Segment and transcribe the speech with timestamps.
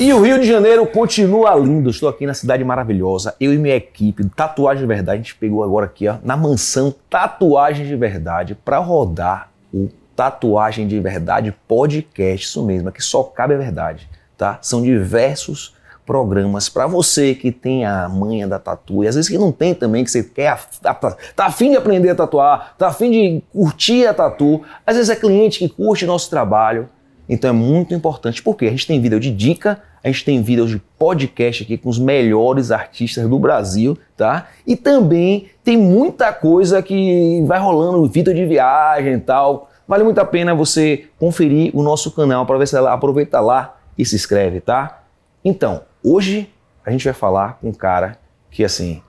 [0.00, 1.90] E o Rio de Janeiro continua lindo.
[1.90, 3.34] Estou aqui na cidade maravilhosa.
[3.38, 6.94] Eu e minha equipe, Tatuagem de Verdade, a gente pegou agora aqui, ó, na mansão
[7.10, 12.46] Tatuagem de Verdade, para rodar o Tatuagem de Verdade podcast.
[12.46, 14.08] Isso mesmo, aqui só cabe a verdade,
[14.38, 14.58] tá?
[14.62, 15.76] São diversos
[16.06, 19.74] programas para você que tem a manha da tatu e às vezes que não tem
[19.74, 24.06] também, que você quer, tá, tá afim de aprender a tatuar, tá afim de curtir
[24.06, 26.88] a tatu, às vezes é cliente que curte nosso trabalho,
[27.28, 30.70] então é muito importante, porque a gente tem vídeo de dica, a gente tem vídeos
[30.70, 34.48] de podcast aqui com os melhores artistas do Brasil, tá?
[34.66, 39.70] E também tem muita coisa que vai rolando, vídeo de viagem e tal.
[39.86, 43.76] Vale muito a pena você conferir o nosso canal para ver se ela aproveita lá
[43.98, 45.02] e se inscreve, tá?
[45.44, 46.48] Então, hoje
[46.84, 48.18] a gente vai falar com um cara
[48.50, 49.02] que assim,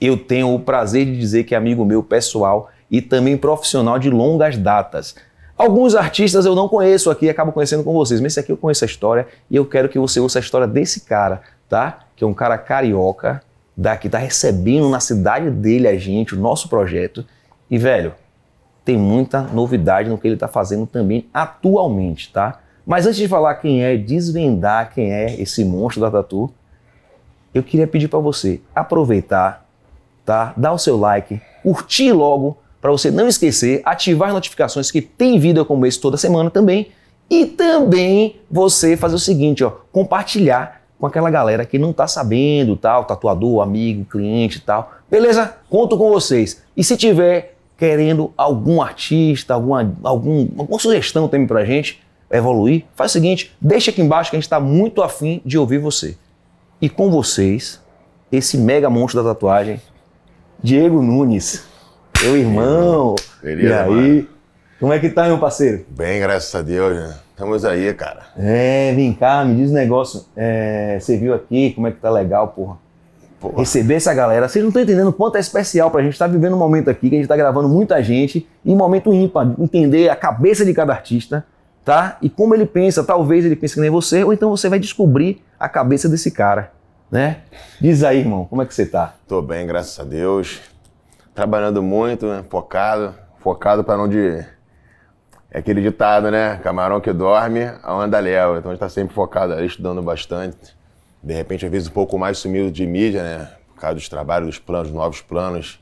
[0.00, 4.10] eu tenho o prazer de dizer que é amigo meu pessoal e também profissional de
[4.10, 5.16] longas datas.
[5.62, 8.84] Alguns artistas eu não conheço aqui, acabo conhecendo com vocês, mas esse aqui eu conheço
[8.84, 12.00] a história e eu quero que você ouça a história desse cara, tá?
[12.16, 13.40] Que é um cara carioca,
[13.76, 17.24] daqui tá recebendo na cidade dele a gente, o nosso projeto.
[17.70, 18.12] E velho,
[18.84, 22.58] tem muita novidade no que ele tá fazendo também atualmente, tá?
[22.84, 26.52] Mas antes de falar quem é, desvendar quem é esse monstro da tatu,
[27.54, 29.64] eu queria pedir para você aproveitar,
[30.26, 30.54] tá?
[30.56, 35.38] Dar o seu like, curtir logo para você não esquecer, ativar as notificações que tem
[35.38, 36.88] vídeo como esse toda semana também.
[37.30, 42.76] E também você fazer o seguinte, ó, compartilhar com aquela galera que não está sabendo,
[42.76, 44.92] tal, tatuador, amigo, cliente e tal.
[45.08, 45.54] Beleza?
[45.70, 46.62] Conto com vocês.
[46.76, 53.12] E se tiver querendo algum artista, alguma, algum, alguma sugestão também pra gente evoluir, faz
[53.12, 56.16] o seguinte, deixa aqui embaixo que a gente está muito afim de ouvir você.
[56.80, 57.80] E com vocês,
[58.30, 59.80] esse mega monstro da tatuagem,
[60.60, 61.71] Diego Nunes.
[62.22, 63.16] Meu irmão.
[63.42, 63.88] Beleza, e aí?
[63.88, 64.26] Mano.
[64.78, 65.84] Como é que tá, meu parceiro?
[65.88, 67.14] Bem, graças a Deus, né?
[67.30, 68.22] Estamos aí, cara.
[68.38, 70.24] É, vem cá, me diz um negócio.
[70.36, 72.76] É, você viu aqui como é que tá legal, porra.
[73.40, 73.58] porra.
[73.58, 74.48] Receber essa galera.
[74.48, 76.88] Vocês não estão entendendo o quanto é especial pra gente estar tá vivendo um momento
[76.88, 80.64] aqui que a gente tá gravando muita gente e um momento ímpar, entender a cabeça
[80.64, 81.44] de cada artista,
[81.84, 82.18] tá?
[82.22, 85.42] E como ele pensa, talvez ele pense que nem você, ou então você vai descobrir
[85.58, 86.70] a cabeça desse cara,
[87.10, 87.38] né?
[87.80, 89.16] Diz aí, irmão, como é que você tá?
[89.26, 90.71] Tô bem, graças a Deus
[91.34, 92.44] trabalhando muito, né?
[92.48, 94.44] focado, focado para não de.
[95.50, 96.56] É aquele ditado, né?
[96.62, 98.58] Camarão que dorme, a onda leva.
[98.58, 100.74] Então a gente tá sempre focado ali, estudando bastante.
[101.22, 103.50] De repente, às vezes, um pouco mais sumido de mídia, né?
[103.74, 105.78] Por causa dos trabalhos, dos planos, novos planos.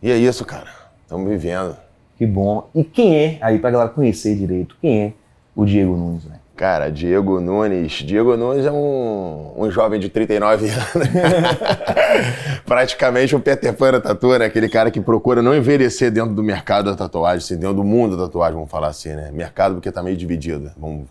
[0.00, 0.68] E é isso, cara.
[1.02, 1.76] Estamos vivendo.
[2.16, 2.68] Que bom.
[2.74, 5.12] E quem é, aí pra galera conhecer direito, quem é
[5.56, 6.38] o Diego Nunes, né?
[6.60, 7.90] Cara, Diego Nunes.
[7.90, 11.08] Diego Nunes é um, um jovem de 39 anos.
[12.66, 14.44] Praticamente um Peter Pan da tatu, né?
[14.44, 18.14] Aquele cara que procura não envelhecer dentro do mercado da tatuagem, assim, dentro do mundo
[18.14, 19.30] da tatuagem, vamos falar assim, né?
[19.32, 20.70] Mercado porque tá meio dividido.
[20.76, 21.06] Vamos...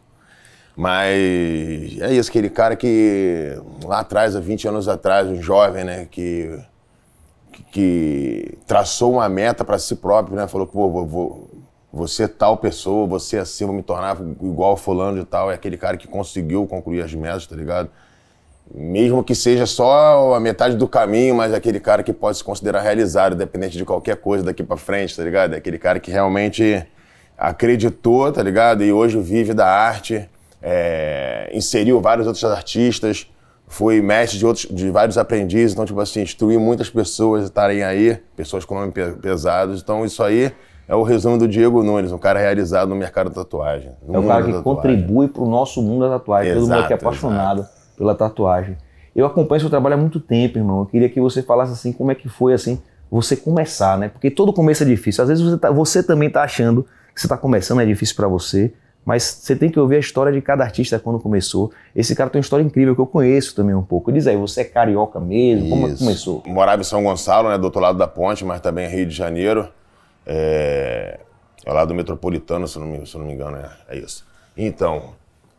[0.77, 6.07] Mas é isso, aquele cara que lá atrás, há 20 anos atrás, um jovem, né?
[6.11, 6.59] Que,
[7.71, 10.47] que, traçou uma meta para si próprio, né?
[10.47, 11.48] Falou que vou, vou
[11.91, 15.97] você tal pessoa, você assim, vou me tornar igual fulano de tal, é aquele cara
[15.97, 17.89] que conseguiu concluir as metas, tá ligado?
[18.73, 22.43] Mesmo que seja só a metade do caminho, mas é aquele cara que pode se
[22.43, 25.55] considerar realizado, independente de qualquer coisa daqui para frente, tá ligado?
[25.55, 26.85] É aquele cara que realmente
[27.35, 28.83] acreditou, tá ligado?
[28.83, 30.29] E hoje vive da arte,
[30.61, 33.27] é, inseriu vários outros artistas,
[33.65, 37.83] foi mestre de, outros, de vários aprendizes, então, tipo assim, instruiu muitas pessoas a estarem
[37.83, 39.81] aí, pessoas com nome pesados.
[39.81, 40.51] Então, isso aí
[40.89, 43.91] é o resumo do Diego Nunes, um cara realizado no mercado da tatuagem.
[44.11, 46.49] é o cara que contribui para o nosso mundo da tatuagem.
[46.49, 47.75] Exato, Todo mundo aqui é apaixonado exato.
[47.95, 48.75] pela tatuagem.
[49.15, 50.79] Eu acompanho seu trabalho há muito tempo, irmão.
[50.79, 54.09] Eu queria que você falasse assim, como é que foi assim, você começar, né?
[54.09, 55.21] Porque todo começo é difícil.
[55.21, 56.83] Às vezes você, tá, você também está achando
[57.13, 58.73] que você está começando, é difícil para você.
[59.05, 61.71] Mas você tem que ouvir a história de cada artista quando começou.
[61.95, 64.11] Esse cara tem uma história incrível que eu conheço também um pouco.
[64.11, 65.65] Diz aí, você é carioca mesmo?
[65.65, 65.69] Isso.
[65.69, 66.43] Como é que começou?
[66.47, 69.69] Morava em São Gonçalo, né, do outro lado da ponte, mas também Rio de Janeiro.
[70.31, 71.19] É,
[71.65, 74.23] é lá do Metropolitano, se não me, se não me engano, é, é isso.
[74.55, 75.15] Então,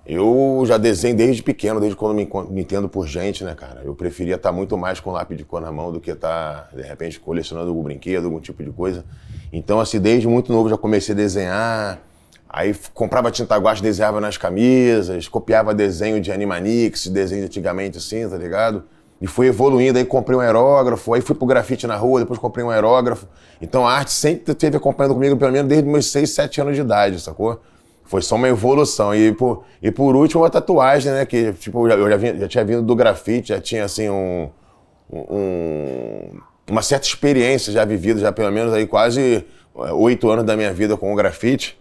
[0.07, 3.83] eu já desenho desde pequeno, desde quando me, me entendo por gente, né, cara?
[3.85, 6.83] Eu preferia estar muito mais com lápis de cor na mão do que estar, de
[6.83, 9.05] repente, colecionando algum brinquedo, algum tipo de coisa.
[9.53, 12.01] Então, assim, desde muito novo já comecei a desenhar.
[12.49, 18.29] Aí comprava tinta guache, desenhava nas camisas, copiava desenho de Animanix, desenho de antigamente assim,
[18.29, 18.85] tá ligado?
[19.21, 22.65] E fui evoluindo, aí comprei um aerógrafo, aí fui pro grafite na rua, depois comprei
[22.65, 23.27] um aerógrafo.
[23.61, 26.81] Então a arte sempre esteve acompanhando comigo, pelo menos desde meus 6, 7 anos de
[26.81, 27.61] idade, sacou?
[28.05, 29.15] Foi só uma evolução.
[29.15, 31.27] E por, e por último, a tatuagem, né?
[31.27, 34.49] Que, tipo, eu já, já, já tinha vindo do grafite, já tinha, assim, um,
[35.13, 39.45] um, uma certa experiência já vivida, já pelo menos aí quase
[39.75, 41.79] oito anos da minha vida com o grafite.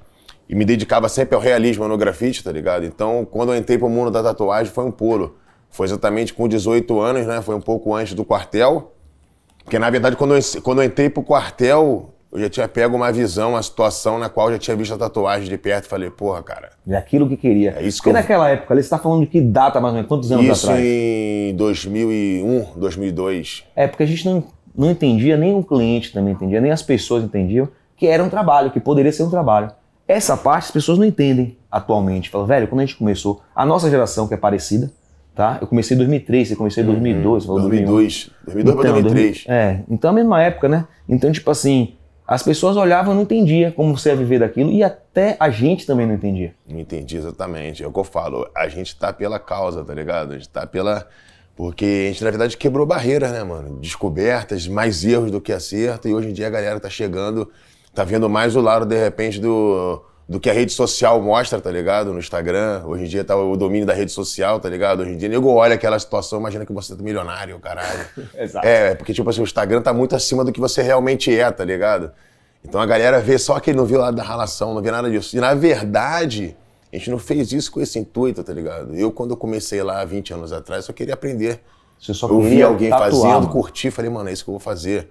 [0.48, 2.86] e me dedicava sempre ao realismo no grafite, tá ligado?
[2.86, 5.38] Então, quando eu entrei pro mundo da tatuagem, foi um pulo.
[5.70, 7.42] Foi exatamente com 18 anos, né?
[7.42, 8.94] Foi um pouco antes do quartel.
[9.64, 13.12] Porque, na verdade, quando eu, quando eu entrei pro quartel, eu já tinha pego uma
[13.12, 16.10] visão, uma situação na qual eu já tinha visto a tatuagem de perto e falei,
[16.10, 16.72] porra, cara.
[16.88, 17.76] É aquilo que queria.
[17.78, 19.96] É isso que eu- naquela época, ali, você tá falando de que data mais ou
[19.98, 20.08] menos?
[20.10, 20.84] Quantos anos Isso atrás?
[20.86, 23.64] em 2001, 2002.
[23.76, 24.44] É, porque a gente não,
[24.76, 28.72] não entendia, nem o cliente também entendia, nem as pessoas entendiam que era um trabalho,
[28.72, 29.72] que poderia ser um trabalho.
[30.08, 32.30] Essa parte as pessoas não entendem atualmente.
[32.30, 34.92] Fala, velho, quando a gente começou, a nossa geração que é parecida,
[35.40, 35.58] tá?
[35.62, 37.86] Eu comecei em 2003, você comecei em 2002, você falou 2001.
[37.86, 38.32] 2002.
[38.46, 39.46] 2002 pra Então, 2003.
[39.48, 40.86] É, então a mesma época, né?
[41.08, 41.94] Então, tipo assim,
[42.28, 45.86] as pessoas olhavam e não entendiam como você ia viver daquilo e até a gente
[45.86, 46.54] também não entendia.
[46.70, 47.82] Não entendi exatamente.
[47.82, 48.50] É o que eu falo.
[48.54, 50.34] A gente tá pela causa, tá ligado?
[50.34, 51.08] A gente tá pela.
[51.56, 53.80] Porque a gente, na verdade, quebrou barreiras, né, mano?
[53.80, 56.10] Descobertas, mais erros do que acerto.
[56.10, 57.50] E hoje em dia a galera tá chegando,
[57.96, 61.72] tá vendo mais o lado, de repente, do, do que a rede social mostra, tá
[61.72, 62.14] ligado?
[62.14, 62.84] No Instagram.
[62.86, 65.00] Hoje em dia tá o domínio da rede social, tá ligado?
[65.00, 68.06] Hoje em dia, nego olha aquela situação, imagina que você tá milionário, caralho.
[68.38, 68.66] Exato.
[68.66, 71.66] É, porque, tipo assim, o Instagram tá muito acima do que você realmente é, tá
[71.66, 72.12] ligado?
[72.64, 75.10] Então a galera vê só que ele não viu lá da relação, não vê nada
[75.10, 75.36] disso.
[75.36, 76.56] E na verdade,
[76.94, 78.94] a gente não fez isso com esse intuito, tá ligado?
[78.94, 81.60] Eu, quando eu comecei lá 20 anos atrás, só queria aprender.
[82.00, 83.50] Você só Eu vi alguém tatuar, fazendo, mano.
[83.50, 85.10] curti, falei, mano, é isso que eu vou fazer.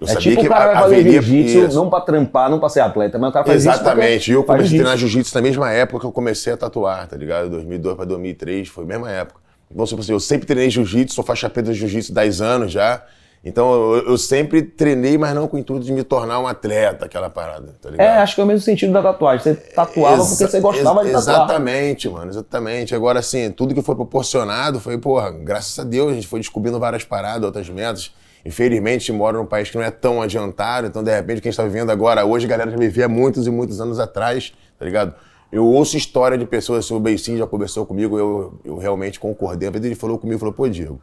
[0.00, 3.18] Eu É tipo o cara vai fazer jiu-jitsu não pra trampar, não pra ser atleta,
[3.18, 4.30] mas o cara faz Exatamente.
[4.30, 5.34] E eu porque comecei a treinar jiu-jitsu.
[5.34, 7.50] na mesma época que eu comecei a tatuar, tá ligado?
[7.50, 9.40] 2002 pra 2003, foi a mesma época.
[9.70, 13.02] Então, tipo assim, eu sempre treinei jiu-jitsu, sou faixa preta de jiu-jitsu 10 anos já.
[13.42, 17.06] Então, eu, eu sempre treinei, mas não com o intuito de me tornar um atleta,
[17.06, 18.06] aquela parada, tá ligado?
[18.06, 19.42] É, acho que é o mesmo sentido da tatuagem.
[19.42, 21.36] Você tatuava porque Exa- você gostava de tatuar.
[21.36, 22.94] Exatamente, mano, exatamente.
[22.94, 26.78] Agora, assim, tudo que foi proporcionado foi, porra, graças a Deus, a gente foi descobrindo
[26.78, 28.12] várias paradas, outras metas.
[28.44, 31.50] Infelizmente, mora num país que não é tão adiantado, então, de repente, o que a
[31.50, 34.84] gente tá vivendo agora hoje, a galera já vivia muitos e muitos anos atrás, tá
[34.84, 35.14] ligado?
[35.52, 39.68] Eu ouço história de pessoas, o Beicinho já conversou comigo, eu, eu realmente concordei.
[39.68, 41.00] Ele falou comigo, falou, pô, Diego,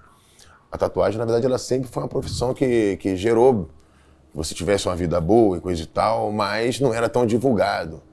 [0.71, 3.69] a tatuagem, na verdade, ela sempre foi uma profissão que, que gerou
[4.37, 8.03] você tivesse uma vida boa e coisa e tal, mas não era tão divulgado.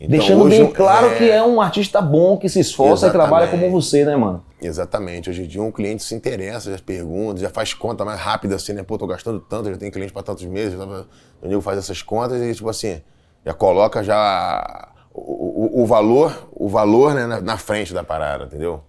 [0.00, 3.44] Então, Deixando hoje, bem claro que é um artista bom, que se esforça e trabalha
[3.44, 3.62] Exatamente.
[3.68, 4.44] como você, né, mano?
[4.60, 5.30] Exatamente.
[5.30, 8.72] Hoje em dia um cliente se interessa, já pergunta, já faz conta mais rápida assim,
[8.72, 8.82] né?
[8.82, 10.78] Pô, tô gastando tanto, já tenho cliente para tantos meses.
[10.78, 11.06] Tava...
[11.40, 13.00] O nego faz essas contas e, tipo assim,
[13.46, 18.44] já coloca já o, o- o valor, o valor né, na, na frente da parada,
[18.44, 18.82] entendeu?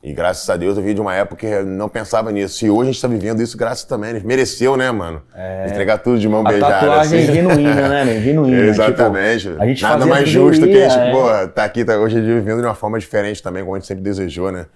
[0.00, 2.64] E graças a Deus eu vi de uma época que não pensava nisso.
[2.64, 4.20] E hoje a gente tá vivendo isso graças também.
[4.20, 5.22] Mereceu, né, mano?
[5.68, 6.72] Entregar tudo de mão A beijada.
[6.72, 7.32] tatuagem assim.
[7.32, 8.22] genuína, né, meu?
[8.22, 8.66] Genuína.
[8.66, 9.48] Exatamente.
[9.48, 11.10] Tipo, a gente Nada mais justo que a gente, é.
[11.10, 14.04] pô, tá aqui tá, hoje vivendo de uma forma diferente também, como a gente sempre
[14.04, 14.66] desejou, né?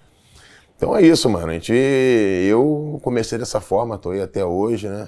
[0.75, 1.47] Então é isso, mano.
[1.47, 5.07] A gente, eu comecei dessa forma, tô aí até hoje, né?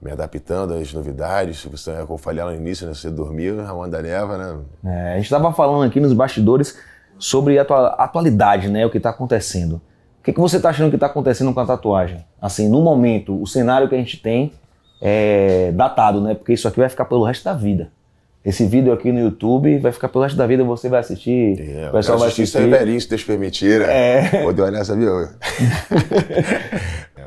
[0.00, 1.62] Me adaptando às novidades.
[1.66, 2.94] Você, é o que eu falei lá no início, né?
[2.94, 4.56] Você dormir, a onda leva, né?
[4.86, 6.78] É, a gente estava falando aqui nos bastidores
[7.18, 8.84] sobre a atua- atualidade, né?
[8.86, 9.80] O que está acontecendo.
[10.20, 12.24] O que, que você está achando que está acontecendo com a tatuagem?
[12.40, 14.52] Assim, no momento, o cenário que a gente tem
[15.00, 16.34] é datado, né?
[16.34, 17.90] Porque isso aqui vai ficar pelo resto da vida.
[18.44, 21.88] Esse vídeo aqui no YouTube vai ficar pelo resto da vida, você vai assistir, É,
[21.88, 22.42] o pessoal vai assistir.
[22.42, 23.80] Isso é velhinho, se Deus permitir.
[23.80, 24.20] né?
[24.20, 24.52] É.
[24.52, 25.10] Deu uma nessa, viu?
[25.20, 25.28] É,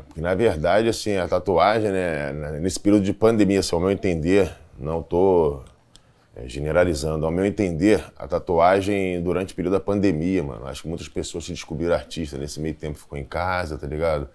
[0.06, 4.50] porque, na verdade, assim, a tatuagem, né, nesse período de pandemia, assim, ao meu entender,
[4.78, 5.77] não tô é,
[6.46, 11.08] generalizando, ao meu entender, a tatuagem durante o período da pandemia, mano, acho que muitas
[11.08, 14.28] pessoas se descobriram artistas nesse meio tempo, ficou em casa, tá ligado?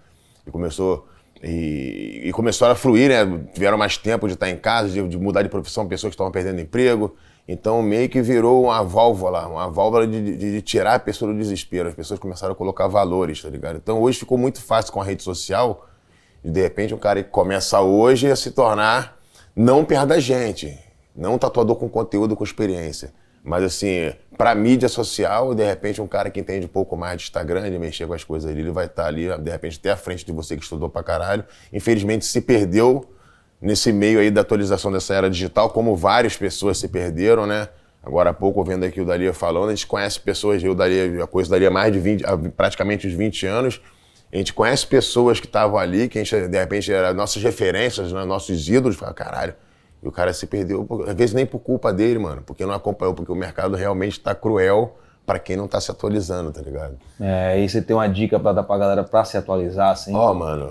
[0.46, 1.08] E começou
[1.42, 3.44] e, e começaram a fluir, né?
[3.52, 6.32] Tiveram mais tempo de estar em casa, de, de mudar de profissão, pessoas que estavam
[6.32, 7.14] perdendo emprego.
[7.46, 11.38] Então meio que virou uma válvula, uma válvula de, de- de tirar a pessoa do
[11.38, 11.88] desespero.
[11.88, 13.76] As pessoas começaram a colocar valores, tá ligado?
[13.76, 15.86] Então hoje ficou muito fácil com a rede social,
[16.42, 19.18] de repente um cara que começa hoje a se tornar
[19.54, 20.78] não perto da gente,
[21.14, 23.12] não um tatuador com conteúdo, com experiência.
[23.42, 27.24] Mas assim, pra mídia social, de repente um cara que entende um pouco mais de
[27.24, 29.96] Instagram, de mexer com as coisas ali, ele vai estar ali, de repente, até à
[29.96, 31.44] frente de você que estudou pra caralho.
[31.70, 33.06] Infelizmente se perdeu
[33.60, 37.68] nesse meio aí da atualização dessa era digital, como várias pessoas se perderam, né?
[38.02, 41.26] Agora há pouco, vendo aqui o Daria falando, a gente conhece pessoas, eu Daria, a
[41.26, 43.80] coisa daria mais de 20, há praticamente uns 20 anos,
[44.30, 48.12] a gente conhece pessoas que estavam ali, que a gente, de repente, eram nossas referências,
[48.12, 48.24] né?
[48.24, 49.54] nossos ídolos, fala, caralho,
[50.04, 53.14] e o cara se perdeu, às vezes nem por culpa dele, mano, porque não acompanhou,
[53.14, 56.98] porque o mercado realmente tá cruel pra quem não tá se atualizando, tá ligado?
[57.18, 60.14] É, e você tem uma dica pra dar pra galera pra se atualizar, assim?
[60.14, 60.70] Ó, mano,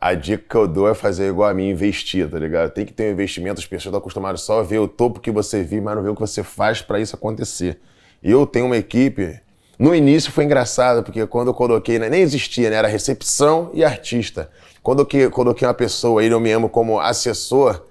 [0.00, 2.70] a dica que eu dou é fazer igual a mim, investir, tá ligado?
[2.70, 5.30] Tem que ter um investimento, as pessoas estão acostumadas só a ver o topo que
[5.30, 7.78] você vive, mas não ver o que você faz pra isso acontecer.
[8.22, 9.38] Eu tenho uma equipe.
[9.78, 12.76] No início foi engraçado, porque quando eu coloquei, né, nem existia, né?
[12.76, 14.48] Era recepção e artista.
[14.82, 17.82] Quando eu que- coloquei uma pessoa aí, eu me amo como assessor,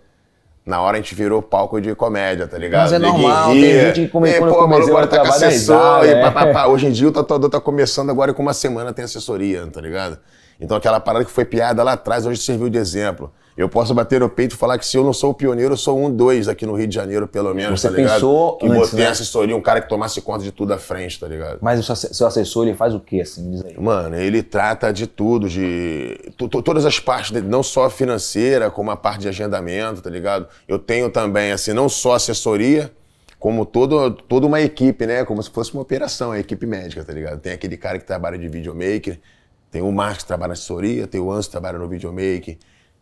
[0.69, 2.83] Na hora a gente virou palco de comédia, tá ligado?
[2.83, 3.61] Mas é Ninguém normal, ria.
[3.65, 6.21] tem gente que come- E, quando pô, agora tá com assessor, risada, e é.
[6.21, 6.67] pá, pá, pá.
[6.67, 10.19] Hoje em dia o tatuador tá começando agora com uma semana tem assessoria, tá ligado?
[10.61, 13.31] Então aquela parada que foi piada lá atrás, hoje serviu de exemplo.
[13.57, 15.77] Eu posso bater no peito e falar que se eu não sou o pioneiro, eu
[15.77, 18.13] sou um, dois aqui no Rio de Janeiro, pelo menos, Você tá ligado?
[18.13, 19.07] pensou que antes, botei né?
[19.11, 21.59] assessoria, um cara que tomasse conta de tudo à frente, tá ligado?
[21.61, 23.51] Mas o seu asse- seu assessor, ele faz o quê, assim?
[23.51, 23.75] Diz aí.
[23.77, 28.71] Mano, ele trata de tudo, de to- to- todas as partes dele, não só financeira,
[28.71, 30.47] como a parte de agendamento, tá ligado?
[30.65, 32.89] Eu tenho também, assim, não só assessoria,
[33.37, 35.25] como todo, toda uma equipe, né?
[35.25, 37.39] Como se fosse uma operação, a equipe médica, tá ligado?
[37.41, 39.19] Tem aquele cara que trabalha de videomaker,
[39.69, 42.57] tem o Marcos que trabalha na assessoria, tem o Anso que trabalha no videomaker,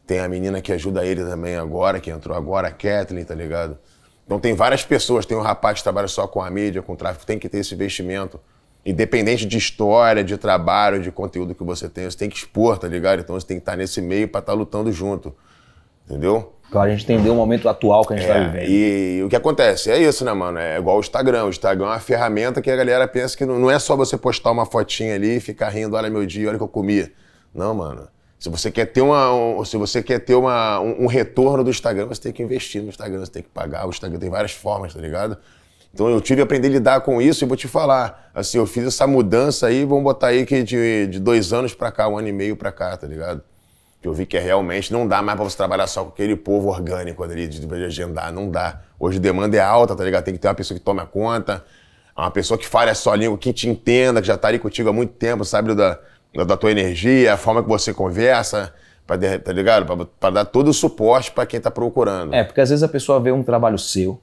[0.08, 3.78] tem a menina que ajuda ele também agora, que entrou agora, a Kathleen, tá ligado?
[4.26, 7.26] Então tem várias pessoas, tem um rapaz que trabalha só com a mídia, com tráfego,
[7.26, 8.40] tem que ter esse investimento.
[8.86, 12.88] Independente de história, de trabalho, de conteúdo que você tem, você tem que expor, tá
[12.88, 13.20] ligado?
[13.20, 15.36] Então você tem que estar nesse meio pra estar lutando junto.
[16.06, 16.54] Entendeu?
[16.72, 18.70] Claro, a gente entendeu o momento atual que a gente está É, vivendo.
[18.70, 19.90] e, o que acontece?
[19.92, 20.58] É isso, né, mano?
[20.58, 21.46] É igual o Instagram.
[21.46, 24.18] O Instagram é uma ferramenta que a galera pensa que não, não é só você
[24.18, 27.10] postar uma fotinha ali e ficar rindo, olha meu dia, olha o que eu comi.
[27.54, 28.08] Não, mano.
[28.40, 31.70] Se você quer ter, uma, um- se você quer ter uma, um, um retorno do
[31.70, 33.86] Instagram, você tem que investir no Instagram, você tem que pagar.
[33.86, 35.38] O Instagram tem várias formas, tá ligado?
[35.94, 38.30] Então eu tive que aprender a lidar com isso e vou te falar.
[38.36, 41.92] Assim, eu fiz essa mudança aí, vamos botar aí que de, de dois anos pra
[41.92, 43.42] cá, um ano e meio pra cá, tá ligado?
[44.00, 46.36] Que eu vi que é realmente não dá mais pra você trabalhar só com aquele
[46.36, 48.82] povo orgânico ali de, de agendar, não dá.
[49.00, 50.24] Hoje a demanda é alta, tá ligado?
[50.24, 51.66] Tem que ter uma pessoa que tome conta,
[52.16, 54.90] uma pessoa que fale a sua língua, que te entenda, que já tá ali contigo
[54.90, 56.00] há muito tempo, sabe da,
[56.36, 58.74] da, da tua energia, a forma que você conversa,
[59.06, 59.86] pra, tá ligado?
[59.86, 62.34] Pra, pra dar todo o suporte pra quem tá procurando.
[62.34, 64.20] É, porque às vezes a pessoa vê um trabalho seu,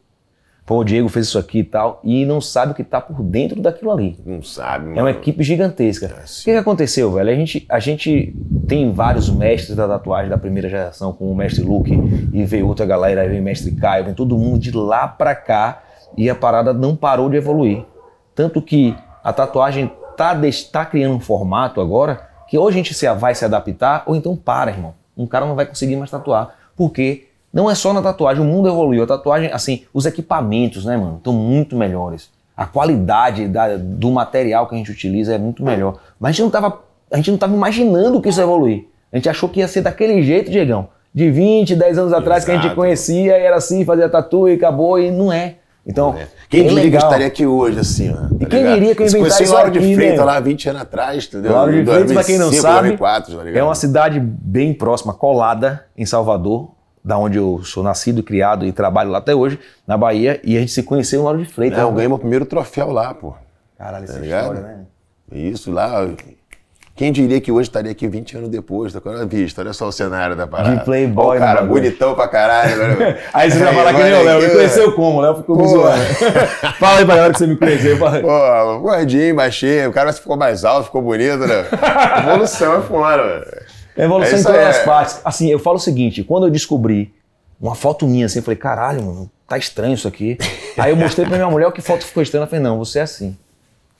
[0.66, 3.22] pô, o Diego fez isso aqui e tal, e não sabe o que tá por
[3.22, 4.18] dentro daquilo ali.
[4.24, 4.98] Não sabe, mano.
[4.98, 6.06] É uma equipe gigantesca.
[6.06, 7.30] o que, que aconteceu, velho?
[7.30, 8.34] A gente, a gente
[8.66, 11.92] tem vários mestres da tatuagem da primeira geração, como o mestre Luke,
[12.32, 15.34] e veio outra galera, aí veio o mestre Caio, vem todo mundo de lá pra
[15.34, 15.82] cá,
[16.16, 17.84] e a parada não parou de evoluir.
[18.34, 20.34] Tanto que a tatuagem tá,
[20.72, 24.36] tá criando um formato agora que ou a gente se, vai se adaptar, ou então
[24.36, 24.94] para, irmão.
[25.16, 26.54] Um cara não vai conseguir mais tatuar.
[26.76, 29.02] Porque não é só na tatuagem, o mundo evoluiu.
[29.04, 32.28] A tatuagem, assim, os equipamentos, né, mano, estão muito melhores.
[32.56, 35.98] A qualidade da- do material que a gente utiliza é muito melhor.
[36.20, 36.80] Mas a gente não tava,
[37.12, 38.84] a gente não tava imaginando que isso ia evoluir.
[39.12, 40.88] A gente achou que ia ser daquele jeito, Diegão.
[41.14, 42.76] De 20, 10 anos atrás que a gente Exato.
[42.76, 45.56] conhecia e era assim, fazia tatu e acabou, e não é.
[45.86, 46.16] Então,
[46.48, 48.34] Quem é diria que estaria aqui hoje, assim, ó.
[48.40, 50.24] E quem diria que eu inventaria conheci isso Lauro de aqui, Freitas né?
[50.24, 51.52] lá 20 anos atrás, entendeu?
[51.52, 53.60] Lauro de Freitas, pra quem não 2005, sabe, 2004, tá ligado?
[53.60, 56.70] é uma cidade bem próxima, colada em Salvador,
[57.04, 60.60] da onde eu sou nascido, criado e trabalho lá até hoje, na Bahia, e a
[60.60, 61.78] gente se conheceu em Lauro de Freitas.
[61.78, 63.34] É, eu ganhei meu primeiro troféu lá, pô.
[63.76, 64.54] Caralho, essa Tá ligado?
[64.54, 64.78] história, né?
[65.32, 66.08] Isso lá.
[66.96, 69.60] Quem diria que hoje estaria aqui 20 anos depois, tá com a vista?
[69.62, 70.76] Olha só o cenário da parada.
[70.76, 72.76] De playboy, Ó, o cara, bonitão pra caralho.
[72.96, 73.18] né?
[73.34, 75.18] Aí você vai falar que nem o Léo, me conheceu como?
[75.18, 76.04] O Léo ficou me zoando.
[76.78, 77.96] Fala aí pra hora que você me conheceu.
[77.98, 78.20] Fala.
[78.20, 81.64] Pô, gordinho, baixinho, o cara ficou mais alto, ficou bonito, né?
[82.28, 83.44] Evolução é fora, mano.
[83.96, 84.66] Evolução É em todas aí.
[84.68, 85.20] as partes.
[85.24, 87.12] Assim, eu falo o seguinte, quando eu descobri
[87.60, 90.38] uma foto minha assim, eu falei, caralho, mano, tá estranho isso aqui.
[90.78, 92.42] Aí eu mostrei pra minha mulher o que foto ficou estranha.
[92.42, 93.36] Ela falou, não, você é assim.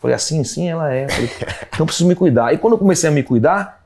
[0.05, 1.09] Eu falei, assim, sim, ela é.
[1.09, 1.31] Falei,
[1.69, 2.53] então eu preciso me cuidar.
[2.53, 3.83] E quando eu comecei a me cuidar,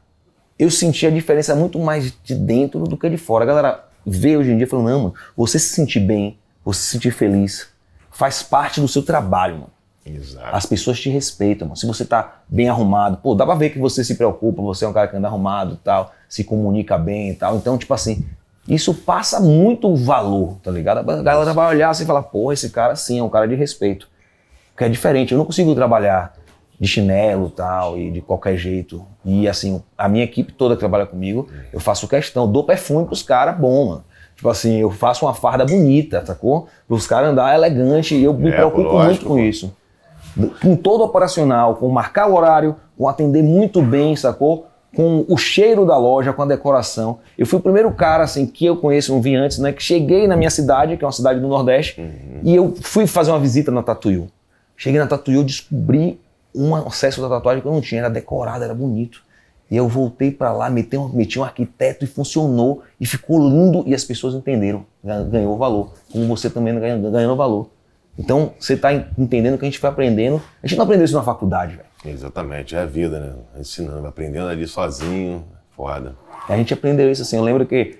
[0.59, 3.45] eu senti a diferença muito mais de dentro do que de fora.
[3.45, 6.81] A galera vê hoje em dia e fala, não, mano, você se sentir bem, você
[6.81, 7.69] se sentir feliz,
[8.11, 9.71] faz parte do seu trabalho, mano.
[10.05, 10.57] Exato.
[10.57, 11.77] As pessoas te respeitam, mano.
[11.77, 14.89] Se você tá bem arrumado, pô, dá pra ver que você se preocupa, você é
[14.89, 17.57] um cara que anda arrumado tal, se comunica bem e tal.
[17.57, 18.27] Então, tipo assim,
[18.67, 21.09] isso passa muito valor, tá ligado?
[21.09, 23.55] A galera vai olhar assim e falar, pô, esse cara sim é um cara de
[23.55, 24.09] respeito.
[24.79, 25.33] Que é diferente.
[25.33, 26.33] Eu não consigo trabalhar
[26.81, 29.05] de chinelo e tal, e de qualquer jeito.
[29.25, 33.23] E assim, a minha equipe toda que trabalha comigo, eu faço questão, dou perfume pros
[33.23, 34.05] caras bom, mano.
[34.37, 36.69] Tipo assim, eu faço uma farda bonita, sacou?
[36.87, 39.75] Pros caras andar elegante e eu me É, preocupo lógico, muito com isso
[40.61, 44.67] com todo operacional, com marcar o horário, com atender muito bem, sacou?
[44.95, 47.19] Com o cheiro da loja, com a decoração.
[47.37, 49.73] Eu fui o primeiro cara assim que eu conheço, não vi antes, né?
[49.73, 52.01] Que cheguei na minha cidade, que é uma cidade do Nordeste,
[52.43, 54.29] e eu fui fazer uma visita na Tatuyu.
[54.79, 56.19] Cheguei na Tatuyu, descobri
[56.55, 59.23] um acesso da tatuagem que eu não tinha, era decorado, era bonito.
[59.71, 63.83] E eu voltei pra lá, meti um, meti um arquiteto e funcionou, e ficou lindo,
[63.87, 67.69] e as pessoas entenderam, gan- ganhou valor, como você também ganha- ganhando valor.
[68.19, 70.41] Então, você está entendendo que a gente foi aprendendo.
[70.63, 71.89] A gente não aprendeu isso na faculdade, velho.
[72.07, 73.33] Exatamente, é a vida, né?
[73.61, 75.45] Ensinando, aprendendo ali sozinho,
[75.77, 76.15] foda.
[76.49, 77.37] A gente aprendeu isso assim.
[77.37, 77.99] Eu lembro que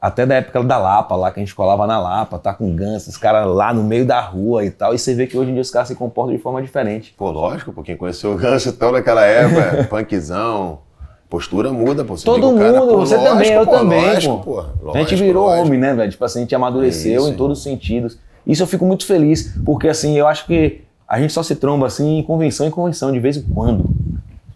[0.00, 3.10] até da época da Lapa, lá que a gente colava na Lapa, tá com ganso,
[3.10, 4.94] os caras lá no meio da rua e tal.
[4.94, 7.14] E você vê que hoje em dia os caras se comportam de forma diferente.
[7.16, 10.80] Pô, lógico, pô, quem conheceu o Ganso então naquela época, punkzão,
[11.28, 12.16] Postura muda, pô.
[12.16, 14.54] Você Todo mundo, cara, pô, você lógico, também, eu pô, também, lógico, pô.
[14.54, 15.66] Lógico, a gente virou lógico.
[15.66, 16.10] homem, né, velho?
[16.10, 18.18] Tipo assim, a gente amadureceu é em todos os sentidos.
[18.46, 21.86] Isso eu fico muito feliz, porque assim, eu acho que a gente só se tromba
[21.86, 23.90] assim em convenção em convenção, de vez em quando.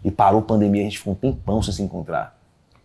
[0.03, 2.35] E parou a pandemia, a gente ficou um tempão sem se encontrar.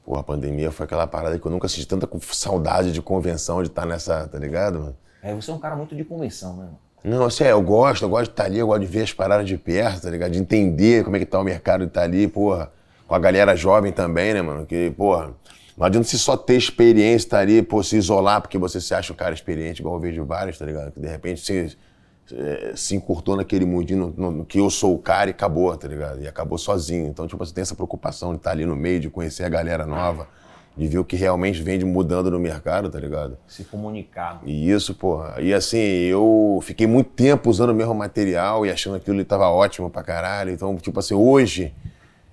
[0.08, 3.68] Pô, a pandemia foi aquela parada que eu nunca senti tanta saudade de convenção, de
[3.68, 4.96] estar nessa, tá ligado, mano?
[5.22, 6.68] É, você é um cara muito de convenção, né?
[7.04, 9.12] Não, assim, é, eu gosto, eu gosto de estar ali, eu gosto de ver as
[9.12, 10.30] paradas de perto, tá ligado?
[10.30, 12.72] De entender como é que tá o mercado de estar ali, porra
[13.06, 14.64] com a galera jovem também, né, mano?
[14.64, 15.34] Que, porra,
[15.76, 18.94] não adianta você só ter experiência, estar tá ali, pô, se isolar porque você se
[18.94, 20.90] acha um cara experiente, igual eu vejo vários, tá ligado?
[20.90, 21.68] Que de repente você
[22.32, 25.88] é, se encurtou naquele mundinho no, no, que eu sou o cara e acabou, tá
[25.88, 26.22] ligado?
[26.22, 27.06] E acabou sozinho.
[27.06, 29.48] Então, tipo, você tem essa preocupação de estar tá ali no meio, de conhecer a
[29.48, 30.28] galera nova,
[30.76, 33.36] de ver o que realmente vem de mudando no mercado, tá ligado?
[33.46, 34.40] Se comunicar.
[34.44, 35.40] E isso, porra.
[35.40, 39.48] E assim, eu fiquei muito tempo usando o mesmo material e achando que aquilo tava
[39.48, 40.50] ótimo pra caralho.
[40.50, 41.74] Então, tipo assim, hoje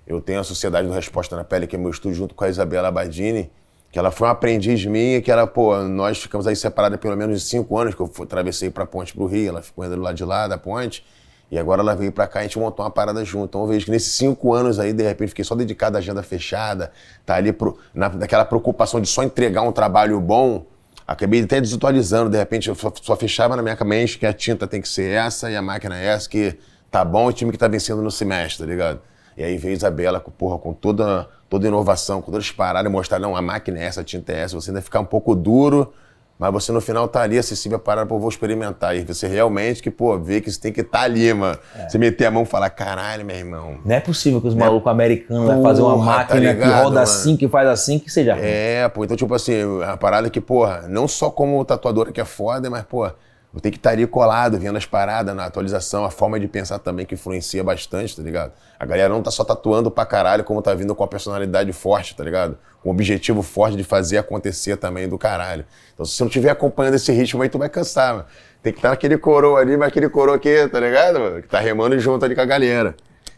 [0.06, 2.50] eu tenho a Sociedade do Resposta na Pele, que é meu estúdio, junto com a
[2.50, 3.50] Isabela Badini,
[3.96, 7.48] que ela foi uma aprendiz minha, que ela, pô, nós ficamos aí separados pelo menos
[7.48, 10.26] cinco anos, que eu atravessei pra ponte pro Rio, ela ficou indo do lado de
[10.26, 11.02] lá da ponte,
[11.50, 13.46] e agora ela veio pra cá e a gente montou uma parada junto.
[13.46, 16.22] Então eu vejo que nesses cinco anos aí, de repente, fiquei só dedicado à agenda
[16.22, 16.92] fechada,
[17.26, 20.66] tá ali pro, na, naquela preocupação de só entregar um trabalho bom,
[21.08, 24.68] acabei até desatualizando, de repente eu só, só fechava na minha mente que a tinta
[24.68, 26.58] tem que ser essa e a máquina é essa, que
[26.92, 29.00] tá bom o time que tá vencendo no semestre, tá ligado?
[29.38, 33.36] E aí veio Isabela, porra, com toda, toda inovação, com todas as paradas, mostrar, não,
[33.36, 35.94] a máquina é essa, a tinta é essa, você ainda ficar um pouco duro,
[36.38, 38.94] mas você no final tá acessível a parada, pô, vou experimentar.
[38.96, 41.58] E você realmente que, pô, vê que você tem que estar tá ali, mano.
[41.74, 41.88] É.
[41.88, 43.78] Você meter a mão e falar, caralho, meu irmão.
[43.86, 44.60] Não é possível que os né?
[44.60, 47.00] malucos americanos vão fazer uma tá máquina tá ligado, que roda mano?
[47.00, 48.36] assim, que faz assim, que seja.
[48.38, 49.54] É, pô, então, tipo assim,
[49.88, 53.10] a parada que, porra, não só como tatuadora que é foda, mas, pô,
[53.56, 56.78] eu tenho que estar ali colado, vendo as paradas na atualização, a forma de pensar
[56.78, 58.52] também que influencia bastante, tá ligado?
[58.78, 62.16] A galera não tá só tatuando pra caralho, como tá vindo com a personalidade forte,
[62.18, 62.58] tá ligado?
[62.84, 65.66] Com um objetivo forte de fazer acontecer também do caralho.
[65.94, 68.26] Então, se você não estiver acompanhando esse ritmo aí, tu vai cansar, mano.
[68.62, 71.42] Tem que estar naquele coroa ali, mas aquele coroa aqui, tá ligado, mano?
[71.42, 72.94] Que tá remando junto ali com a galera.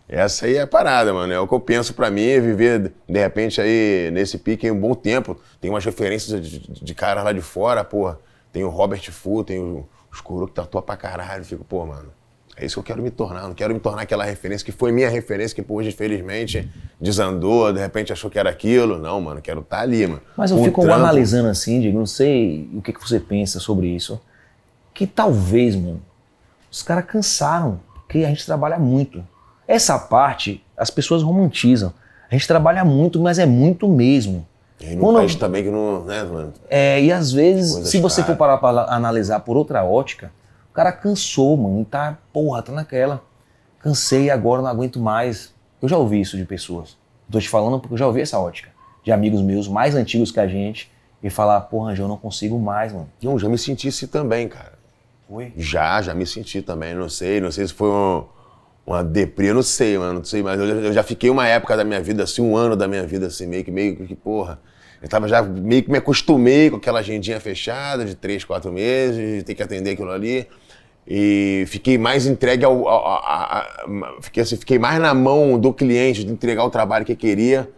[0.10, 1.32] Essa aí é a parada, mano.
[1.32, 4.96] É o que eu penso pra mim, viver, de repente, aí, nesse pique um bom
[4.96, 5.40] tempo.
[5.62, 8.18] Tem umas referências de, de, de caras lá de fora, porra.
[8.52, 11.44] Tem o Robert Fu, tem o os coroas que tatua pra caralho.
[11.44, 12.10] Fico, pô, mano,
[12.56, 13.44] é isso que eu quero me tornar.
[13.44, 16.68] Não quero me tornar aquela referência que foi minha referência, que hoje, infelizmente,
[17.00, 18.98] desandou, de repente achou que era aquilo.
[18.98, 20.22] Não, mano, quero estar tá ali, mano.
[20.36, 21.00] Mas eu fico trampo.
[21.00, 24.20] analisando assim, Diego, não sei o que, que você pensa sobre isso.
[24.92, 26.02] Que talvez, mano,
[26.72, 29.24] os caras cansaram, porque a gente trabalha muito.
[29.68, 31.94] Essa parte, as pessoas romantizam.
[32.30, 34.48] A gente trabalha muito, mas é muito mesmo.
[34.80, 36.04] E no Quando, país também que não.
[36.04, 36.54] Né, mano?
[36.70, 40.32] É, e às vezes, se você for parar para analisar por outra ótica,
[40.70, 43.24] o cara cansou, mano, tá, porra, tá naquela.
[43.80, 45.54] Cansei agora, não aguento mais.
[45.82, 46.98] Eu já ouvi isso de pessoas.
[47.32, 48.70] Tô te falando porque eu já ouvi essa ótica.
[49.04, 50.92] De amigos meus mais antigos que a gente.
[51.24, 53.10] E falar, porra, eu não consigo mais, mano.
[53.24, 54.74] Não, já me senti assim também, cara.
[55.28, 55.52] Foi?
[55.58, 56.94] Já, já me senti também.
[56.94, 58.24] Não sei, não sei se foi um
[58.88, 61.76] uma deprê, eu não sei, mano, não sei, mas eu, eu, já fiquei uma época
[61.76, 64.62] da minha vida, assim, um ano da minha vida, assim, meio que, meio que, porra,
[65.02, 69.40] eu tava já, meio que me acostumei com aquela agendinha fechada de três, quatro meses,
[69.40, 70.48] de ter que atender aquilo ali,
[71.06, 75.74] e fiquei mais entregue ao, a, a, a, fiquei, assim, fiquei mais na mão do
[75.74, 77.70] cliente, de entregar o trabalho que queria,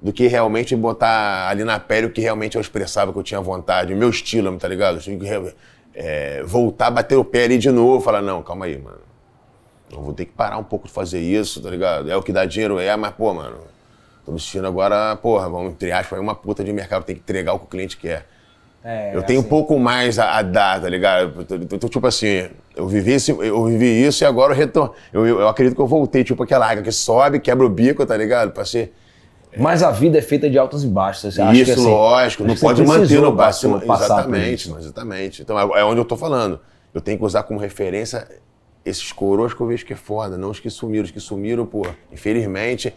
[0.00, 3.40] do que realmente botar ali na pele o que realmente eu expressava, que eu tinha
[3.40, 4.98] vontade, o meu estilo, tá ligado?
[4.98, 5.54] Eu tinha que
[5.92, 9.11] é, voltar, bater o pé ali de novo, falar, não, calma aí, mano
[9.92, 12.10] eu vou ter que parar um pouco de fazer isso, tá ligado?
[12.10, 13.58] É o que dá dinheiro, é, mas, pô, mano,
[14.24, 17.52] tô me sentindo agora, porra, vamos, entre aspas, uma puta de mercado, tem que entregar
[17.52, 18.26] o que o cliente quer.
[18.84, 19.46] É, eu tenho assim.
[19.46, 21.46] um pouco mais a, a, dar, tá ligado?
[21.70, 24.92] Então, tipo assim, eu vivi, esse, eu vivi isso e agora eu retorno.
[25.12, 28.04] Eu, eu, eu, acredito que eu voltei, tipo aquela água que sobe, quebra o bico,
[28.04, 28.50] tá ligado?
[28.50, 28.92] Pra ser.
[29.56, 31.34] Mas a vida é feita de altos e baixos.
[31.34, 33.68] Você isso, que, assim, lógico, não pode manter no passar.
[33.68, 35.42] Exatamente, exatamente.
[35.42, 36.58] Então é, é onde eu tô falando.
[36.92, 38.26] Eu tenho que usar como referência
[38.84, 41.04] esses coroas que eu vejo que é foda, não os que sumiram.
[41.04, 42.94] Os que sumiram, pô, infelizmente,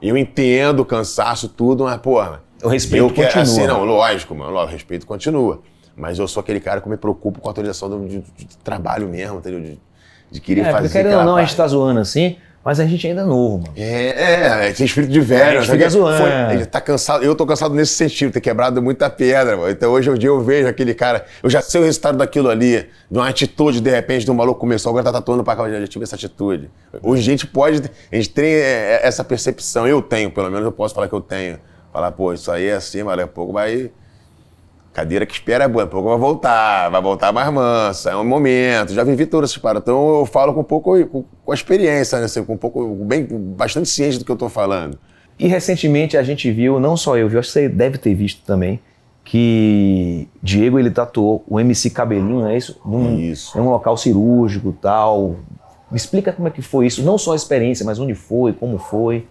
[0.00, 2.42] eu entendo o cansaço, tudo, mas, porra.
[2.62, 3.28] O respeito eu continua.
[3.28, 5.60] Quero, assim, não, lógico, mano, o respeito continua.
[5.96, 9.08] Mas eu sou aquele cara que me preocupo com a atualização do, de, de trabalho
[9.08, 9.60] mesmo, entendeu?
[9.60, 9.80] De,
[10.30, 10.90] de querer é, fazer.
[10.90, 11.38] Querendo ou não, parte.
[11.38, 13.72] a gente tá zoando assim, mas a gente ainda é novo, mano.
[13.76, 15.58] É, é, tem espírito de velho.
[15.58, 16.18] A gente fica zoando.
[16.18, 17.24] Foi, ele tá cansado.
[17.24, 19.70] Eu tô cansado nesse sentido, ter quebrado muita pedra, mano.
[19.70, 21.24] Então hoje em dia eu vejo aquele cara.
[21.42, 24.60] Eu já sei o resultado daquilo ali, de uma atitude, de repente, de um maluco
[24.60, 26.70] começou, agora tá tatuando pra cá, eu já tive essa atitude.
[27.02, 27.90] Hoje a gente pode.
[28.10, 29.86] A gente tem é, é, essa percepção.
[29.86, 31.58] Eu tenho, pelo menos eu posso falar que eu tenho.
[31.92, 33.90] Falar, pô, isso aí é assim, mas daqui a pouco vai
[34.92, 38.92] Cadeira que espera é boa, pouco vai voltar, vai voltar mais mansa, é um momento.
[38.92, 39.84] Já vivi todas essas paradas.
[39.84, 42.26] Então eu falo com um pouco com, com a experiência, né?
[42.26, 44.98] Assim, com um pouco, bem, bastante ciente do que eu estou falando.
[45.38, 48.44] E recentemente a gente viu, não só eu, viu, acho que você deve ter visto
[48.44, 48.80] também,
[49.24, 52.78] que Diego ele tatuou o MC Cabelinho, não é isso?
[52.84, 53.56] Num, Isso.
[53.58, 55.36] Em um local cirúrgico tal.
[55.90, 58.78] Me explica como é que foi isso, não só a experiência, mas onde foi, como
[58.78, 59.26] foi.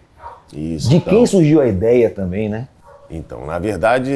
[0.52, 0.88] Isso.
[0.88, 1.12] De então.
[1.12, 2.68] quem surgiu a ideia também, né?
[3.14, 4.10] Então, na verdade,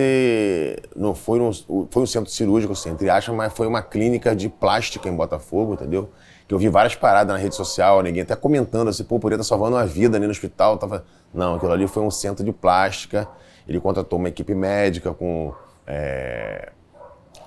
[0.96, 5.06] não foi um, foi um centro cirúrgico, assim, entre mas foi uma clínica de plástica
[5.06, 6.08] em Botafogo, entendeu?
[6.48, 9.54] Que eu vi várias paradas na rede social, ninguém até comentando assim, pô, poderia estar
[9.54, 10.78] salvando uma vida ali no hospital.
[10.78, 11.04] Tava...
[11.34, 13.28] Não, aquilo ali foi um centro de plástica.
[13.68, 15.52] Ele contratou uma equipe médica com
[15.86, 16.72] é,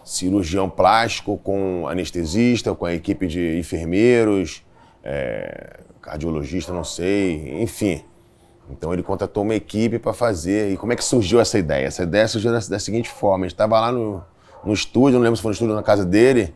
[0.04, 4.64] cirurgião plástico, com anestesista, com a equipe de enfermeiros,
[5.04, 8.04] é, cardiologista, não sei, enfim.
[8.70, 10.72] Então ele contratou uma equipe para fazer.
[10.72, 11.88] E como é que surgiu essa ideia?
[11.88, 14.24] Essa ideia surgiu da, da seguinte forma: a gente estava lá no,
[14.64, 16.54] no estúdio, não lembro se foi no estúdio na casa dele,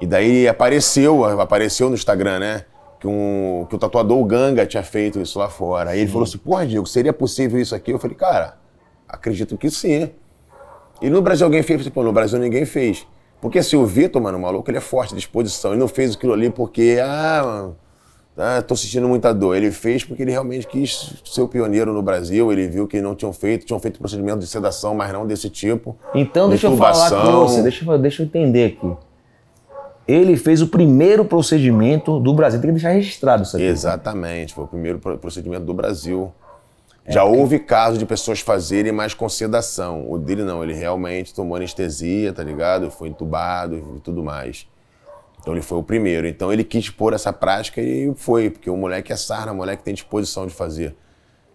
[0.00, 2.64] e daí apareceu, apareceu no Instagram, né?
[3.00, 5.90] Que, um, que o tatuador Ganga tinha feito isso lá fora.
[5.90, 7.92] Aí ele falou assim: porra, Diego, seria possível isso aqui?
[7.92, 8.56] Eu falei, cara,
[9.08, 10.10] acredito que sim.
[11.00, 11.78] E no Brasil alguém fez?
[11.78, 13.06] Eu falei, pô, no Brasil ninguém fez.
[13.40, 15.70] Porque se o Vitor, mano, o maluco, ele é forte de disposição.
[15.70, 17.76] Ele não fez aquilo ali porque, ah, mano,
[18.38, 19.56] ah, tô sentindo muita dor.
[19.56, 22.50] Ele fez porque ele realmente quis ser o pioneiro no Brasil.
[22.52, 25.96] Ele viu que não tinham feito, tinham feito procedimento de sedação, mas não desse tipo.
[26.14, 27.48] Então deixa eu falar com Intubação.
[27.48, 28.96] você, deixa, eu- deixa eu entender aqui.
[30.06, 33.66] Ele fez o primeiro procedimento do Brasil, tem que deixar registrado isso aqui.
[33.66, 36.32] Exatamente, foi o primeiro pro- procedimento do Brasil.
[37.06, 40.10] Já houve casos de pessoas fazerem mais com sedação.
[40.10, 42.90] O dele não, ele realmente tomou anestesia, tá ligado?
[42.90, 44.66] Foi entubado e tudo mais.
[45.40, 46.26] Então ele foi o primeiro.
[46.26, 49.82] Então ele quis pôr essa prática e foi, porque o moleque é sarna, o moleque
[49.82, 50.94] tem disposição de fazer.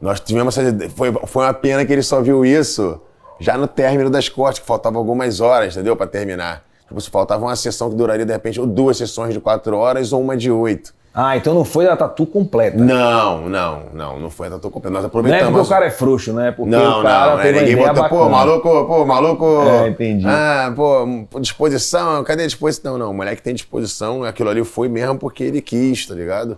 [0.01, 0.89] Nós tivemos essa.
[0.89, 2.99] Foi, foi uma pena que ele só viu isso
[3.39, 5.95] já no término das cortes, que faltavam algumas horas, entendeu?
[5.95, 6.65] Pra terminar.
[6.87, 10.13] Tipo, se faltava uma sessão que duraria, de repente, ou duas sessões de quatro horas
[10.13, 10.93] ou uma de oito.
[11.15, 12.75] Ah, então não foi a tatu completa.
[12.75, 14.91] Não, não, não, não foi a tatu completa.
[14.91, 15.51] Nós Não é aproveitamos.
[15.51, 16.51] porque o cara é frouxo, né?
[16.51, 19.45] Porque não, o cara não, é, teve uma ninguém botou, pô, maluco, pô, maluco.
[19.69, 20.25] É, entendi.
[20.27, 21.05] Ah, pô,
[21.39, 22.93] disposição, cadê a disposição?
[22.93, 26.57] Não, não, o moleque tem disposição, aquilo ali foi mesmo porque ele quis, tá ligado?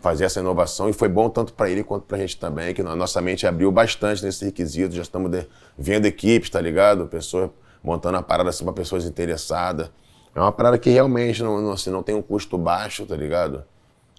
[0.00, 2.96] Fazer essa inovação e foi bom tanto pra ele quanto pra gente também, que a
[2.96, 5.46] nossa mente abriu bastante nesse requisito, já estamos de-
[5.78, 7.06] vendo equipes, tá ligado?
[7.06, 7.50] Pessoas
[7.84, 9.88] montando a parada assim pra pessoas interessadas.
[10.34, 13.62] É uma parada que realmente não, não, assim, não tem um custo baixo, tá ligado?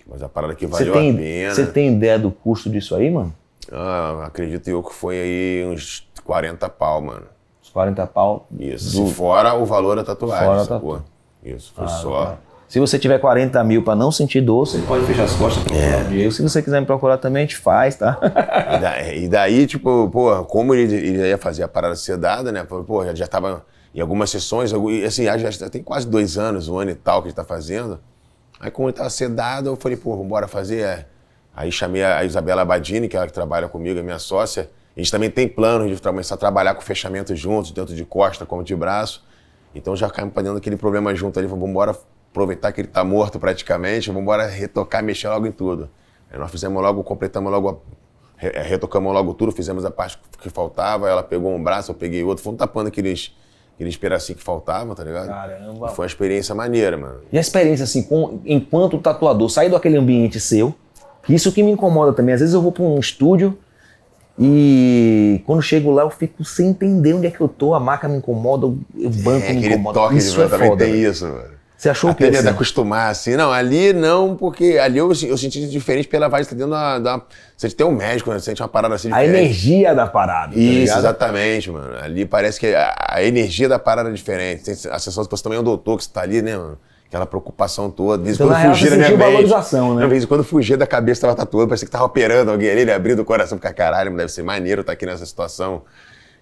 [0.10, 1.54] Mas a parada que valeu a tem, pena.
[1.54, 3.34] você tem ideia do custo disso aí, mano?
[3.72, 7.26] Ah, acredito eu que foi aí uns 40 pau, mano.
[7.62, 8.48] Os 40 pau.
[8.58, 9.04] Isso.
[9.04, 11.02] do- fora o valor da tatuagem, Fora a sacou?
[11.44, 12.38] Isso, foi só.
[12.68, 15.66] Se você tiver 40 mil pra não sentir dor, você pode fechar as costas e
[15.68, 16.32] procurar o Diego.
[16.34, 18.18] Se você quiser me procurar também, a gente faz, tá?
[18.22, 22.66] E daí, e daí, tipo, pô, como ele, ele ia fazer a parada sedada, né?
[22.66, 23.66] Pô, já, já tava
[23.96, 24.74] em algumas sessões,
[25.06, 28.00] assim, já, já tem quase dois anos, um ano e tal que ele tá fazendo.
[28.60, 30.82] Aí, como ele tava sedado, eu falei, pô, vambora fazer.
[30.82, 31.06] é.
[31.56, 34.70] Aí chamei a Isabela Badini, que é ela que trabalha comigo, é minha sócia.
[34.96, 38.46] A gente também tem planos de começar a trabalhar com fechamento juntos, tanto de costa
[38.46, 39.26] como de braço.
[39.74, 41.98] Então já caímos pra dentro daquele problema junto ali, vamos embora
[42.32, 45.90] aproveitar que ele tá morto praticamente, vamos embora retocar, mexer logo em tudo.
[46.32, 47.82] Aí nós fizemos logo, completamos logo,
[48.40, 52.24] eh, retocamos logo tudo, fizemos a parte que faltava, ela pegou um braço, eu peguei
[52.24, 53.36] outro, fomos tapando aqueles,
[53.78, 55.28] aqueles pedacinhos que faltavam, tá ligado?
[55.28, 55.88] Caramba.
[55.88, 57.20] E Foi uma experiência maneira, mano.
[57.32, 60.74] E a experiência, assim, com, enquanto tatuador, sair daquele ambiente seu,
[61.30, 62.34] isso que me incomoda também.
[62.34, 63.58] Às vezes eu vou pra um estúdio
[64.40, 68.08] e quando chego lá eu fico sem entender onde é que eu tô, a marca
[68.08, 68.72] me incomoda, o
[69.24, 70.00] banco É, me aquele incomoda.
[70.00, 70.86] toque isso de é foda.
[70.86, 71.57] tem isso, mano.
[71.78, 72.32] Você achou o Até quê?
[72.32, 72.48] de assim?
[72.48, 73.36] acostumar, assim.
[73.36, 77.22] Não, ali não, porque ali eu, eu senti diferente pela vibe, tá dentro da, da...
[77.56, 78.40] Você tem um médico, né?
[78.40, 79.38] Você sente uma parada assim A diferente.
[79.38, 80.54] energia da parada.
[80.54, 80.98] tá Isso, ligado?
[81.00, 81.96] exatamente, mano.
[82.02, 84.64] Ali parece que a, a energia da parada é diferente.
[84.64, 86.80] Tem a sensação que você também é um doutor que você tá ali, né, mano?
[87.08, 88.18] Aquela preocupação toda.
[88.18, 89.96] De vez em Então, quando na real, fugia você da minha mente.
[89.96, 90.02] né?
[90.02, 92.82] De vez em quando fugia da cabeça, tava tatuando, parecia que tava operando alguém ali,
[92.82, 95.84] ele abrindo o coração, porque caralho, deve ser maneiro estar aqui nessa situação.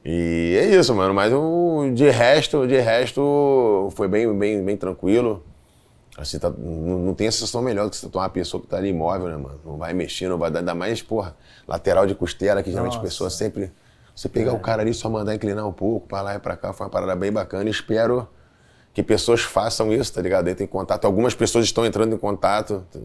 [0.05, 1.13] E é isso, mano.
[1.13, 5.43] Mas o, de resto, de resto, foi bem, bem, bem tranquilo.
[6.17, 8.77] Assim, tá- não, não tem sensação melhor do que você tatuar uma pessoa que tá
[8.77, 9.59] ali imóvel, né, mano?
[9.65, 11.35] Não vai mexer, não vai dar, ainda mais, porra,
[11.67, 13.71] lateral de costela, que geralmente as pessoas sempre.
[14.15, 16.71] Você pegar o cara ali só mandar inclinar um pouco, pra lá e pra cá,
[16.71, 17.69] foi uma parada bem bacana.
[17.69, 18.25] Espero
[18.93, 20.49] que pessoas façam isso, tá ligado?
[20.49, 21.03] Entrem em contato.
[21.03, 22.99] Algumas pessoas estão entrando em contato, tá-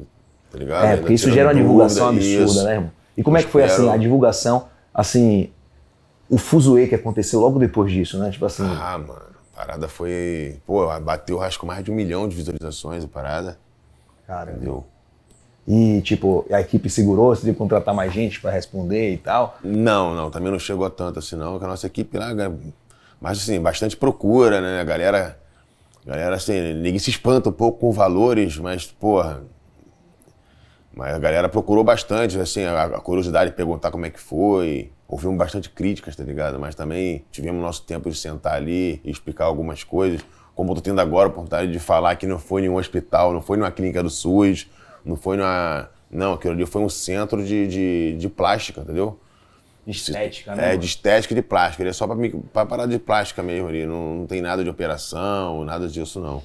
[0.53, 0.85] tá ligado?
[0.85, 2.63] É, porque isso gera uma divulgação absurda, isso.
[2.65, 2.91] né, irmão?
[3.17, 5.51] E como é que foi Espero- assim, a divulgação, assim,
[6.31, 8.31] o fuzuê que aconteceu logo depois disso, né?
[8.31, 9.21] Tipo assim, Ah, mano,
[9.53, 10.59] a parada foi.
[10.65, 13.59] Pô, bateu acho que mais de um milhão de visualizações a parada.
[14.27, 14.87] cara, Entendeu?
[15.69, 19.59] e tipo, a equipe segurou, você teve que contratar mais gente pra responder e tal.
[19.63, 22.29] Não, não, também não chegou a tanto assim, não, que a nossa equipe lá,
[23.21, 24.81] mas assim, bastante procura, né?
[24.81, 25.39] A galera,
[26.05, 29.43] a galera assim, ninguém se espanta um pouco com valores, mas, porra.
[30.93, 34.91] Mas a galera procurou bastante, assim, a, a curiosidade de perguntar como é que foi.
[35.11, 36.61] Ouvimos bastante críticas, tá ligado?
[36.61, 40.21] Mas também tivemos nosso tempo de sentar ali e explicar algumas coisas.
[40.55, 43.33] Como eu tô tendo agora a oportunidade de falar que não foi em um hospital,
[43.33, 44.71] não foi numa clínica do SUS,
[45.05, 45.91] não foi numa.
[46.09, 49.19] Não, aquilo ali foi um centro de, de, de plástica, entendeu?
[49.85, 50.75] De estética, né?
[50.75, 51.83] É, de estética e de plástica.
[51.83, 52.17] Ele é só pra,
[52.53, 53.85] pra parar de plástica mesmo ali.
[53.85, 56.41] Não, não tem nada de operação, nada disso, não.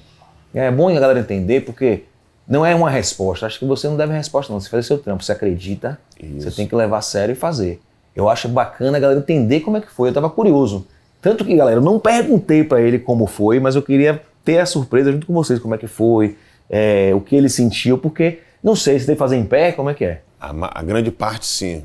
[0.52, 2.02] É bom a galera entender, porque
[2.48, 3.46] não é uma resposta.
[3.46, 4.58] Acho que você não deve resposta, não.
[4.58, 6.50] Você faz o seu trampo, você acredita, Isso.
[6.50, 7.80] você tem que levar a sério e fazer.
[8.16, 10.08] Eu acho bacana a galera entender como é que foi.
[10.08, 10.86] Eu tava curioso.
[11.20, 14.64] Tanto que, galera, eu não perguntei pra ele como foi, mas eu queria ter a
[14.64, 16.38] surpresa junto com vocês, como é que foi,
[16.70, 19.90] é, o que ele sentiu, porque não sei se tem que fazer em pé, como
[19.90, 20.22] é que é.
[20.40, 21.84] A, a grande parte, sim.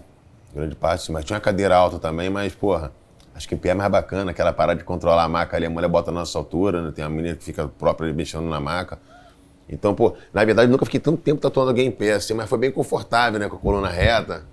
[0.56, 1.12] Grande parte, sim.
[1.12, 2.92] Mas tinha uma cadeira alta também, mas, porra,
[3.36, 4.32] acho que em pé é mais bacana.
[4.32, 6.92] Aquela parada de controlar a maca ali, a mulher bota na nossa altura, né?
[6.96, 9.00] Tem uma menina que fica própria mexendo na maca.
[9.68, 12.58] Então, pô, na verdade, nunca fiquei tanto tempo tatuando alguém em pé, assim, mas foi
[12.58, 13.50] bem confortável, né?
[13.50, 14.44] Com a coluna reta.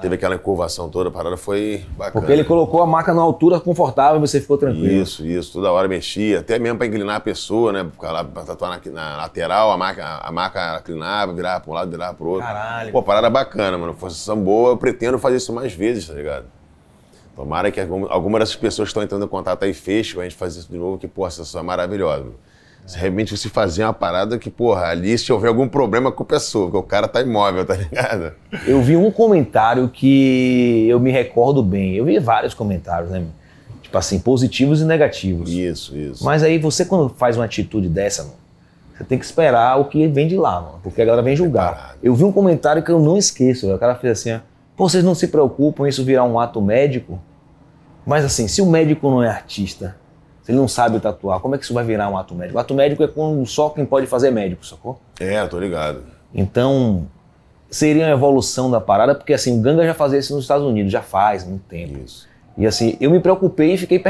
[0.00, 2.12] Teve aquela curvação toda, a parada foi bacana.
[2.12, 4.86] Porque ele colocou a maca na altura confortável e você ficou tranquilo.
[4.86, 7.86] Isso, isso, toda hora mexia, até mesmo para inclinar a pessoa, né?
[7.98, 12.14] Pra tatuar na, na lateral, a maca, a maca inclinava, virava para um lado, virava
[12.14, 12.46] pro outro.
[12.46, 12.92] Caralho.
[12.92, 13.94] Pô, parada bacana, mano.
[13.94, 16.46] Forçação boa, eu pretendo fazer isso mais vezes, tá ligado?
[17.36, 20.36] Tomara que algum- alguma dessas pessoas que estão entrando em contato aí feche, a gente
[20.36, 22.20] fazer isso de novo, que, pô, essa é maravilhosa.
[22.24, 22.34] mano.
[22.86, 26.36] Se realmente você fazer uma parada que, porra, ali se houver algum problema, a culpa
[26.36, 28.32] é sua, porque o cara tá imóvel, tá ligado?
[28.66, 31.94] Eu vi um comentário que eu me recordo bem.
[31.94, 33.24] Eu vi vários comentários, né?
[33.82, 35.50] Tipo assim, positivos e negativos.
[35.50, 36.24] Isso, isso.
[36.24, 38.34] Mas aí você, quando faz uma atitude dessa, mano,
[38.96, 40.80] você tem que esperar o que vem de lá, mano.
[40.82, 41.72] Porque a galera vem julgar.
[41.72, 41.98] Preparado.
[42.02, 43.66] Eu vi um comentário que eu não esqueço.
[43.66, 43.76] velho.
[43.76, 44.40] O cara fez assim, ó,
[44.76, 47.20] Pô, vocês não se preocupam isso virar um ato médico?
[48.04, 49.96] Mas assim, se o médico não é artista,
[50.44, 52.58] se ele não sabe tatuar, como é que isso vai virar um ato médico?
[52.58, 55.00] O ato médico é quando só quem pode fazer é médico, sacou?
[55.18, 56.02] É, tô ligado.
[56.34, 57.06] Então,
[57.70, 60.92] seria uma evolução da parada, porque assim, o Ganga já fazia isso nos Estados Unidos,
[60.92, 61.98] já faz muito tempo.
[62.04, 62.28] Isso.
[62.58, 64.02] E assim, eu me preocupei e fiquei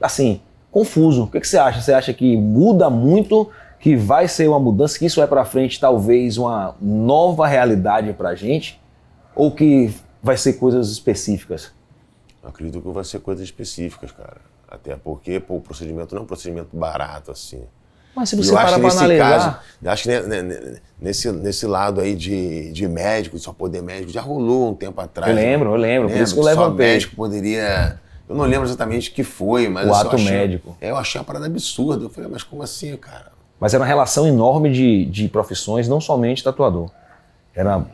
[0.00, 1.24] assim, confuso.
[1.24, 1.82] O que, que você acha?
[1.82, 5.78] Você acha que muda muito, que vai ser uma mudança, que isso vai pra frente
[5.78, 8.80] talvez uma nova realidade pra gente?
[9.36, 11.72] Ou que vai ser coisas específicas?
[12.42, 14.53] Eu acredito que vai ser coisas específicas, cara.
[14.74, 17.62] Até porque pô, o procedimento não é um procedimento barato, assim.
[18.14, 19.28] Mas se você eu parar nesse analisar...
[19.28, 19.56] caso,
[19.90, 23.82] acho que ne- ne- ne- nesse, nesse lado aí de, de médico, de só poder
[23.82, 25.28] médico, já rolou um tempo atrás.
[25.30, 27.98] Eu lembro, eu lembro, por Lembra isso que eu Só médico poderia...
[28.28, 29.88] Eu não lembro exatamente o que foi, mas...
[29.88, 30.76] O ato achei- médico.
[30.80, 32.04] É, eu achei uma parada absurda.
[32.04, 33.32] Eu falei, mas como assim, cara?
[33.60, 36.90] Mas era uma relação enorme de, de profissões, não somente tatuador.
[37.54, 37.84] Era,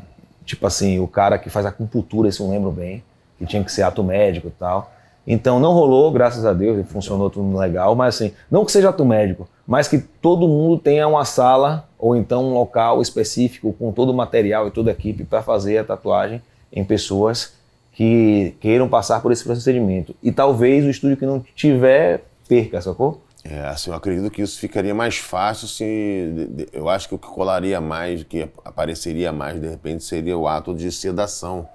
[0.44, 3.02] tipo assim, o cara que faz acupuntura, isso eu não lembro bem,
[3.38, 4.92] que tinha que ser ato médico e tal.
[5.32, 9.04] Então não rolou, graças a Deus, funcionou tudo legal, mas assim, não que seja ato
[9.04, 14.08] médico, mas que todo mundo tenha uma sala ou então um local específico com todo
[14.08, 17.52] o material e toda a equipe para fazer a tatuagem em pessoas
[17.92, 20.16] que queiram passar por esse procedimento.
[20.20, 23.20] E talvez o estúdio que não tiver, perca, sacou?
[23.44, 26.66] É, assim, eu acredito que isso ficaria mais fácil se.
[26.72, 30.74] Eu acho que o que colaria mais, que apareceria mais, de repente, seria o ato
[30.74, 31.68] de sedação,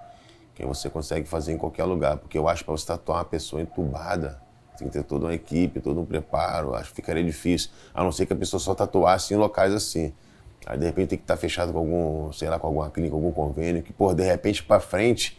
[0.56, 2.18] que você consegue fazer em qualquer lugar.
[2.18, 4.42] Porque eu acho que para você tatuar uma pessoa entubada,
[4.78, 6.74] tem que ter toda uma equipe, todo um preparo.
[6.74, 7.70] Acho que ficaria difícil.
[7.94, 10.14] A não ser que a pessoa só tatuasse em locais assim.
[10.66, 13.32] Aí, de repente, tem que estar fechado com algum, sei lá, com alguma clínica, algum
[13.32, 15.38] convênio, que, pô, de repente, para frente,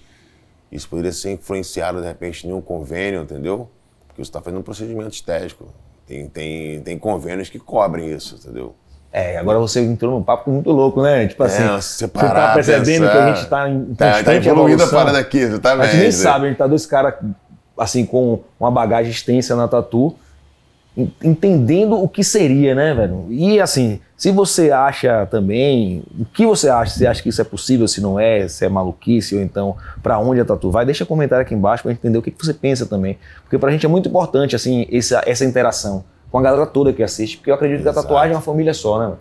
[0.71, 3.69] isso poderia ser influenciado, de repente, em um convênio, entendeu?
[4.07, 5.67] Porque você está fazendo um procedimento estético.
[6.07, 8.77] Tem, tem, tem convênios que cobrem isso, entendeu?
[9.19, 11.27] É, agora você entrou num papo muito louco, né?
[11.27, 13.13] Tipo assim, É, você tá percebendo pensar.
[13.13, 15.91] que a gente tá em Tá, tá evoluindo a parada aqui, A exatamente.
[15.93, 17.15] gente nem sabe, a gente tá dois caras
[17.79, 20.15] assim com uma bagagem extensa na tatu,
[20.95, 23.27] en- entendendo o que seria, né, velho?
[23.31, 26.93] E assim, se você acha também, o que você acha?
[26.99, 30.19] Você acha que isso é possível, se não é, se é maluquice, ou então pra
[30.19, 30.85] onde a tatu vai?
[30.85, 33.19] Deixa comentário aqui embaixo pra gente entender o que, que você pensa também.
[33.45, 37.03] Porque pra gente é muito importante, assim, essa, essa interação com a galera toda que
[37.03, 38.07] assiste, porque eu acredito que a Exato.
[38.07, 39.15] tatuagem é uma família só, né?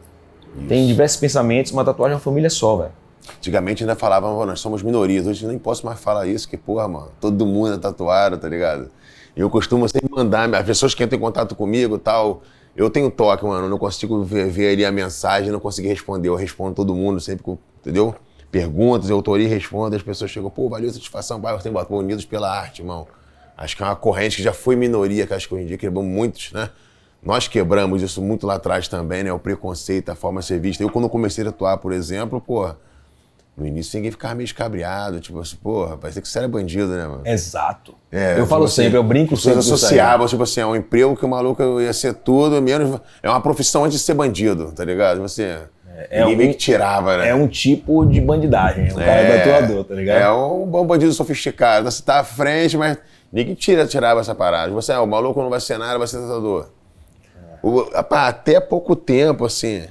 [0.58, 0.68] Isso.
[0.68, 2.91] Tem diversos pensamentos, uma tatuagem é uma família só, velho.
[3.38, 5.26] Antigamente ainda falavam, "Pô, nós somos minorias.
[5.26, 8.48] Hoje eu nem posso mais falar isso, que, porra, mano, todo mundo é tatuado, tá
[8.48, 8.89] ligado?
[9.36, 12.41] Eu costumo sempre mandar, as pessoas que entram em contato comigo e tal,
[12.76, 16.30] eu tenho toque, mano, eu não consigo ver, ver ali a mensagem, não consigo responder.
[16.30, 18.15] Eu respondo todo mundo sempre, com, entendeu?
[18.52, 22.24] Perguntas, eu autoria e respondo, as pessoas chegam, pô, valeu a satisfação, bota, pô, unidos
[22.26, 23.08] pela arte, irmão.
[23.58, 25.78] Acho que é uma corrente que já foi minoria, que acho que hoje em dia
[25.78, 26.70] quebramos muitos, né?
[27.26, 29.34] Nós quebramos isso muito lá atrás também, né?
[29.34, 30.84] O preconceito, a forma de ser vista.
[30.84, 32.78] Eu, quando comecei a atuar, por exemplo, porra,
[33.58, 37.08] no início ninguém ficava meio escabriado, tipo assim, porra, parece que você era bandido, né,
[37.08, 37.22] mano?
[37.26, 37.96] Exato.
[38.12, 39.54] É, eu tipo falo assim, sempre, eu brinco sempre.
[39.54, 39.60] aí.
[39.60, 43.00] associavam, tipo assim, a um emprego que o maluco ia ser tudo, menos.
[43.24, 45.22] É uma profissão antes de ser bandido, tá ligado?
[45.22, 45.58] Você.
[46.10, 47.30] É, Ninguém um, meio que tirava, né?
[47.30, 48.92] é um tipo de bandidagem.
[48.92, 50.22] O cara é tatuador, tá ligado?
[50.22, 51.90] É um bom bandido sofisticado.
[51.90, 52.98] Você tá à frente, mas
[53.32, 54.74] ninguém tira, tirava essa parada.
[54.74, 56.75] Você, ah, o maluco não vai ser nada, vai ser tatuador.
[58.12, 59.84] Até pouco tempo, assim,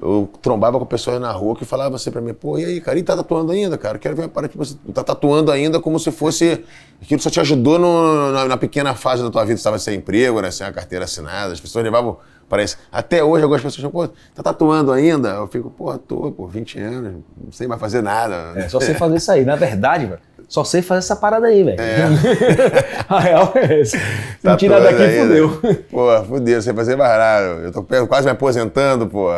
[0.00, 2.98] eu trombava com pessoas na rua que falavam assim pra mim, pô, e aí, cara,
[2.98, 3.98] e tá tatuando ainda, cara?
[3.98, 6.64] Quero ver uma parada, tipo, você tá tatuando ainda como se fosse
[7.02, 9.96] aquilo só te ajudou no- na, na pequena fase da tua vida, você estava sem
[9.96, 12.16] emprego, né, sem a carteira assinada, as pessoas levavam
[12.56, 12.78] isso.
[12.90, 15.28] Até hoje algumas pessoas falam, pô, tá tatuando ainda?
[15.30, 17.12] Eu fico, pô, tô, pô, 20 anos,
[17.44, 18.52] não sei mais fazer nada.
[18.56, 19.44] É, só sei fazer isso aí.
[19.44, 21.80] Na verdade, velho, só sei fazer essa parada aí, velho.
[21.80, 22.04] É.
[23.08, 23.98] a real é essa.
[23.98, 25.22] Se me tirar daqui, ainda.
[25.22, 25.76] fudeu.
[25.90, 27.44] Pô, fudeu, sei fazer nada.
[27.62, 29.28] Eu tô quase me aposentando, pô.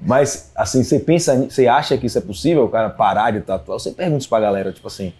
[0.00, 3.78] Mas, assim, você pensa, você acha que isso é possível, o cara parar de tatuar?
[3.78, 5.12] Você pergunta isso pra galera, tipo assim,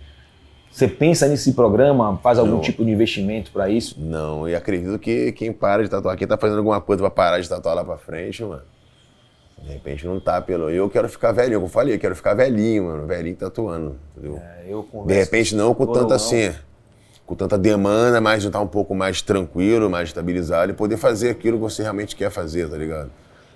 [0.76, 2.60] você pensa nesse programa, faz algum Não.
[2.60, 3.94] tipo de investimento pra isso?
[3.98, 7.40] Não, e acredito que quem para de tatuar aqui tá fazendo alguma coisa pra parar
[7.40, 8.62] de tatuar lá pra frente, mano.
[9.62, 10.68] De repente não tá pelo.
[10.68, 13.06] Eu quero ficar velhinho, como eu falei, eu quero ficar velhinho, mano.
[13.06, 14.38] Velhinho tatuando, entendeu?
[14.38, 16.52] É, De repente não com tanta assim,
[17.24, 21.30] com tanta demanda, mas de estar um pouco mais tranquilo, mais estabilizado e poder fazer
[21.30, 23.10] aquilo que você realmente quer fazer, tá ligado?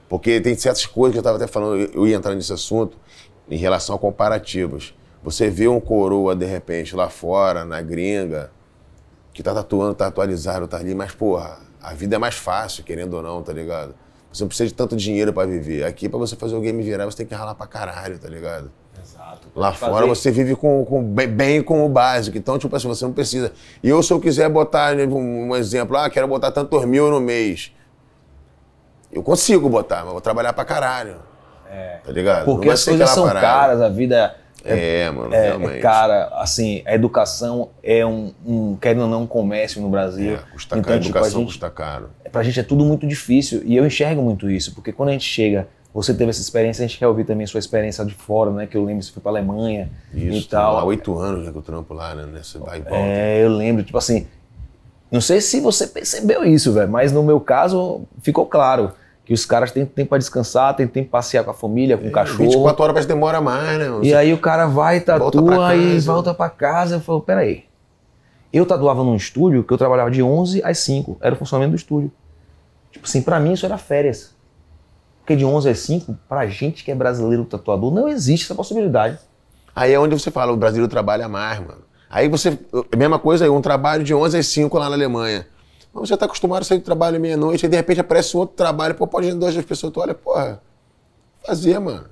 [0.08, 2.96] Porque tem certas coisas que eu tava até falando, eu- eu ia entrar nesse assunto
[3.50, 4.94] em relação a comparativos.
[5.22, 8.50] Você vê um coroa, de repente, lá fora, na gringa,
[9.32, 13.14] que tá tatuando, tá atualizado, tá ali, mas, porra, a vida é mais fácil, querendo
[13.14, 13.94] ou não, tá ligado?
[14.32, 15.84] Você não precisa de tanto dinheiro pra viver.
[15.84, 18.70] Aqui, pra você fazer o game virar, você tem que ralar pra caralho, tá ligado?
[19.02, 19.48] Exato.
[19.56, 22.38] Lá Fazer- fora você vive com, com- bem, bem com o básico.
[22.38, 23.52] Então, tipo assim, você não precisa.
[23.82, 27.10] E eu, se eu quiser botar né, um, um exemplo, ah, quero botar tantos mil
[27.10, 27.72] no mês.
[29.10, 31.16] Eu consigo botar, mas vou trabalhar pra caralho.
[31.68, 31.98] É.
[32.04, 32.44] Tá ligado?
[32.44, 33.46] Porque as coisas são parada.
[33.46, 35.78] caras, a vida É, mano, é, realmente.
[35.78, 40.34] é cara, assim, a educação é um, um, querendo ou não, um comércio no Brasil.
[40.34, 42.10] É, custa então, caro, a tipo, a educação gente, custa caro.
[42.30, 45.24] pra gente é tudo muito difícil e eu enxergo muito isso, porque quando a gente
[45.24, 48.50] chega, você teve essa experiência, a gente quer ouvir também a sua experiência de fora,
[48.50, 48.66] né?
[48.66, 50.78] Que eu lembro você foi pra Alemanha Isso, e tal.
[50.78, 52.26] há oito anos né, que eu trampo lá, né?
[52.32, 52.96] Nesse vai e volta.
[52.96, 54.26] É, eu lembro, tipo assim,
[55.10, 58.92] não sei se você percebeu isso, velho, mas no meu caso ficou claro
[59.30, 62.08] que os caras têm tempo pra descansar, têm tempo pra passear com a família, com
[62.08, 62.38] o cachorro.
[62.38, 63.86] 24 horas demora mais, né?
[64.02, 66.12] E aí o cara vai, Volta tatua e casa.
[66.12, 66.96] volta pra casa.
[66.96, 67.62] Eu falo, peraí.
[68.52, 71.18] Eu tatuava num estúdio que eu trabalhava de 11 às 5.
[71.20, 72.10] Era o funcionamento do estúdio.
[72.90, 74.34] Tipo assim, pra mim isso era férias.
[75.20, 79.16] Porque de 11 às 5, pra gente que é brasileiro tatuador, não existe essa possibilidade.
[79.76, 81.82] Aí é onde você fala, o Brasil trabalha mais, mano.
[82.10, 82.58] Aí você,
[82.92, 85.46] a mesma coisa aí, um trabalho de 11 às 5 lá na Alemanha.
[85.92, 88.56] Mas você tá acostumado a sair do trabalho meia-noite, aí de repente aparece um outro
[88.56, 90.62] trabalho, pô, pode ir duas pessoas, tu olha, porra,
[91.44, 92.06] fazer, mano.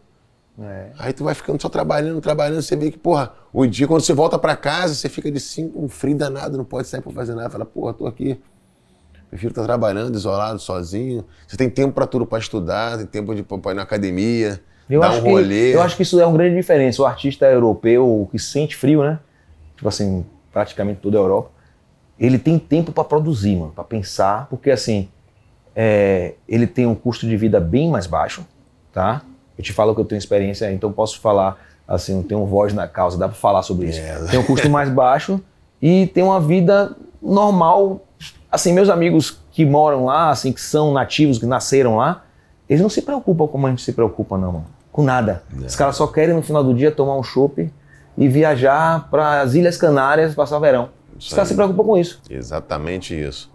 [0.99, 4.13] Aí tu vai ficando só trabalhando, trabalhando, você vê que, porra, o dia, quando você
[4.13, 7.35] volta pra casa, você fica de cinco, um frio danado, não pode sair pra fazer
[7.37, 7.49] nada.
[7.49, 8.41] Fala, porra, tô aqui.
[9.31, 11.25] Prefiro estar trabalhando, isolado, sozinho.
[11.47, 14.61] Você tem tempo pra tudo, pra estudar, tem tempo de pra ir na academia,
[14.91, 15.75] Eu dar acho, um que, rolê.
[15.77, 17.03] eu acho que isso é uma grande diferença.
[17.03, 19.21] O artista europeu que sente frio, né?
[19.77, 21.51] Tipo assim, praticamente toda a Europa,
[22.19, 25.09] ele tem tempo pra produzir, mano, pra pensar, porque assim,
[25.75, 28.45] é, ele tem um custo de vida bem mais baixo,
[28.93, 29.23] tá?
[29.57, 32.89] Eu te falo que eu tenho experiência, então posso falar, assim, eu tenho voz na
[32.89, 34.01] causa, dá pra falar sobre isso.
[34.01, 34.27] É.
[34.31, 35.41] Tem um custo mais baixo
[35.81, 38.05] e tem uma vida normal.
[38.51, 42.25] Assim, meus amigos que moram lá, assim, que são nativos, que nasceram lá,
[42.69, 44.67] eles não se preocupam como a gente se preocupa, não, mano.
[44.93, 45.43] Com nada.
[45.65, 47.73] Os caras só querem no final do dia tomar um chopp
[48.17, 50.89] e viajar para as Ilhas Canárias passar o verão.
[51.19, 51.53] Isso caras aí.
[51.53, 52.21] se preocupam com isso.
[52.31, 53.51] Exatamente isso.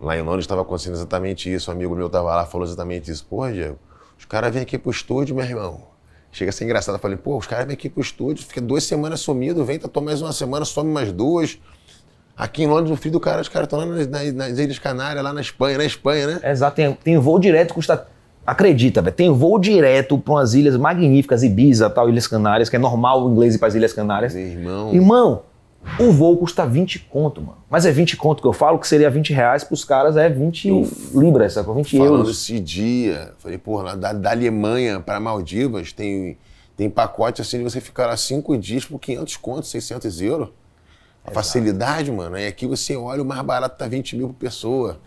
[0.00, 1.70] Lá em Londres estava acontecendo exatamente isso.
[1.70, 3.24] Um amigo meu estava lá falou exatamente isso.
[3.28, 3.78] Pô, Diego,
[4.18, 5.82] os caras vêm aqui pro estúdio, meu irmão.
[6.32, 6.96] Chega a ser engraçado.
[6.96, 10.04] Eu falei, pô, os caras vêm aqui pro estúdio, fica duas semanas sumido, vem, tatuar
[10.04, 11.58] mais uma semana, some mais duas.
[12.36, 14.78] Aqui em Londres, o filho do cara, os caras estão lá nas, nas- nas Ilhas
[14.80, 16.40] Canárias, lá na Espanha, na Espanha, né?
[16.50, 18.08] Exato, tem, tem voo direto, custa.
[18.44, 22.78] Acredita, velho, tem voo direto para umas ilhas magníficas, Ibiza, tal, Ilhas Canárias, que é
[22.78, 24.34] normal o inglês ir para as Ilhas Canárias.
[24.34, 24.92] Meu irmão.
[24.94, 25.42] Irmão,
[25.98, 27.58] o voo custa 20 conto, mano.
[27.68, 30.70] Mas é 20 conto que eu falo, que seria 20 reais pros caras, é 20
[31.14, 31.74] libras, sacou?
[31.74, 32.30] 20 Falando euros.
[32.40, 36.36] esse dia, falei, porra, lá da, da Alemanha para Maldivas tem,
[36.76, 40.48] tem pacote assim de você ficar lá cinco dias por 500 contos, 600 euros.
[41.26, 42.36] A facilidade, mano.
[42.36, 44.98] Aí aqui você olha, o mais barato tá 20 mil por pessoa.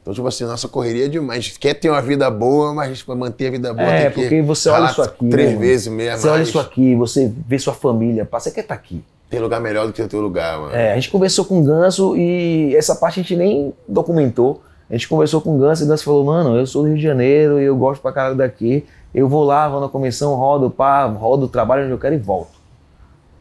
[0.00, 1.38] Então, tipo assim, nossa correria é demais.
[1.38, 4.10] A gente quer ter uma vida boa, mas para manter a vida boa É, tem
[4.12, 5.28] que porque você olha isso aqui.
[5.28, 5.60] Três mano?
[5.60, 6.18] vezes mesmo.
[6.20, 9.04] Você olha isso aqui, você vê sua família, você quer estar aqui.
[9.28, 10.74] Tem lugar melhor do que o teu lugar, mano.
[10.74, 14.62] É, a gente conversou com o Ganso e essa parte a gente nem documentou.
[14.88, 16.96] A gente conversou com o Ganso e o Ganso falou, mano, eu sou do Rio
[16.96, 18.84] de Janeiro e eu gosto pra caralho daqui.
[19.12, 22.52] Eu vou lá, vou na comissão, rodo, pá, rodo, trabalho onde eu quero e volto.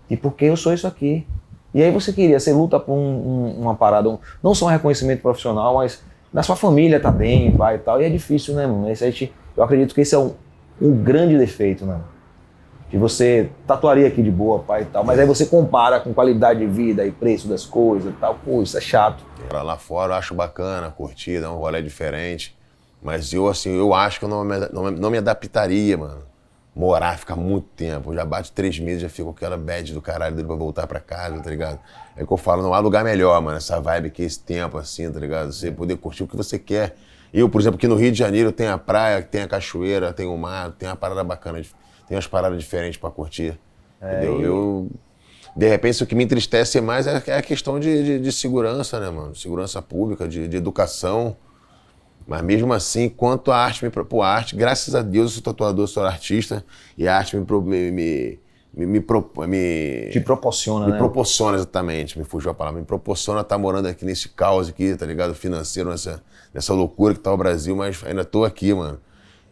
[0.10, 1.26] E porque eu sou isso aqui.
[1.74, 4.70] E aí você queria, você luta por um- um- uma parada, um- não só um
[4.70, 6.02] reconhecimento profissional, mas
[6.34, 8.02] na sua família tá bem, pai e tal.
[8.02, 8.90] E é difícil, né, mano?
[8.90, 10.32] Esse a gente, eu acredito que esse é um,
[10.82, 12.00] o grande defeito, né?
[12.96, 16.62] Que você tatuaria aqui de boa, pai e tal, mas aí você compara com qualidade
[16.62, 18.36] de vida e preço das coisas e tal.
[18.36, 19.22] Pô, isso é chato.
[19.50, 22.58] Pra lá fora eu acho bacana, curtida, é um rolê diferente.
[23.04, 26.22] Mas eu, assim, eu acho que eu não me, não, não me adaptaria, mano.
[26.74, 28.12] Morar, ficar muito tempo.
[28.12, 30.88] Eu já bate três meses, já fico com aquela bad do caralho dele pra voltar
[30.88, 31.78] pra casa, tá ligado?
[32.16, 33.58] É que eu falo, não há lugar melhor, mano.
[33.58, 35.52] Essa vibe aqui, esse tempo, assim, tá ligado?
[35.52, 36.96] Você poder curtir o que você quer.
[37.34, 40.26] Eu, por exemplo, aqui no Rio de Janeiro tem a praia, tem a cachoeira, tem
[40.26, 41.60] o mar, tem uma parada bacana,
[42.08, 43.58] tem umas paradas diferentes pra curtir.
[44.02, 44.40] É, entendeu?
[44.40, 44.44] E...
[44.44, 44.90] Eu.
[45.56, 49.00] De repente, o que me entristece mais é, é a questão de, de, de segurança,
[49.00, 49.34] né, mano?
[49.34, 51.38] Segurança pública, de, de educação.
[52.28, 55.88] Mas mesmo assim, quanto a arte me propõe, arte, graças a Deus eu sou tatuador,
[55.88, 56.66] sou artista,
[56.98, 58.40] e a arte me, me, me,
[58.74, 60.98] me, me, me Te proporciona, me né?
[60.98, 64.96] Me proporciona, exatamente, me fugiu a palavra, me proporciona estar morando aqui nesse caos aqui,
[64.96, 65.36] tá ligado?
[65.36, 69.00] Financeiro, nessa, nessa loucura que tá o Brasil, mas ainda tô aqui, mano.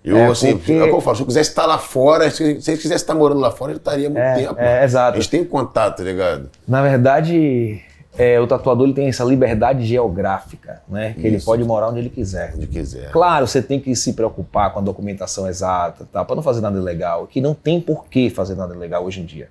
[0.04, 0.74] Eu, é, assim, porque...
[0.74, 3.16] é o que eu falo, se eu quisesse estar lá fora, se, eu quisesse estar
[3.16, 4.56] morando lá fora, eu estaria muito é, tempo.
[4.60, 5.18] É, exato.
[5.18, 6.50] A gente tem contato, tá ligado?
[6.68, 7.82] Na verdade,
[8.18, 11.14] é, o tatuador ele tem essa liberdade geográfica, né?
[11.14, 11.28] Que Isso.
[11.28, 12.54] ele pode morar onde ele quiser.
[12.54, 13.12] Onde quiser.
[13.12, 16.26] Claro, você tem que se preocupar com a documentação exata, tá?
[16.26, 19.26] para não fazer nada ilegal, que não tem por que fazer nada ilegal hoje em
[19.26, 19.48] dia.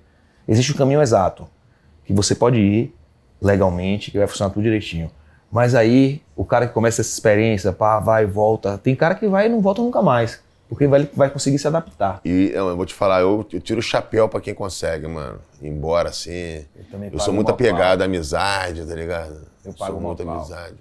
[0.47, 1.47] Existe o um caminho exato,
[2.05, 2.93] que você pode ir
[3.41, 5.09] legalmente, que vai funcionar tudo direitinho.
[5.51, 9.27] Mas aí, o cara que começa essa experiência, pá, vai e volta, tem cara que
[9.27, 10.42] vai e não volta nunca mais
[10.73, 12.19] porque vai, vai conseguir se adaptar.
[12.25, 15.39] E eu vou te falar, eu, eu tiro o chapéu para quem consegue, mano.
[15.61, 16.65] Embora assim.
[16.91, 19.45] Eu, eu sou muito apegado à amizade, tá ligado?
[19.63, 20.73] Eu pago sou muito amizade.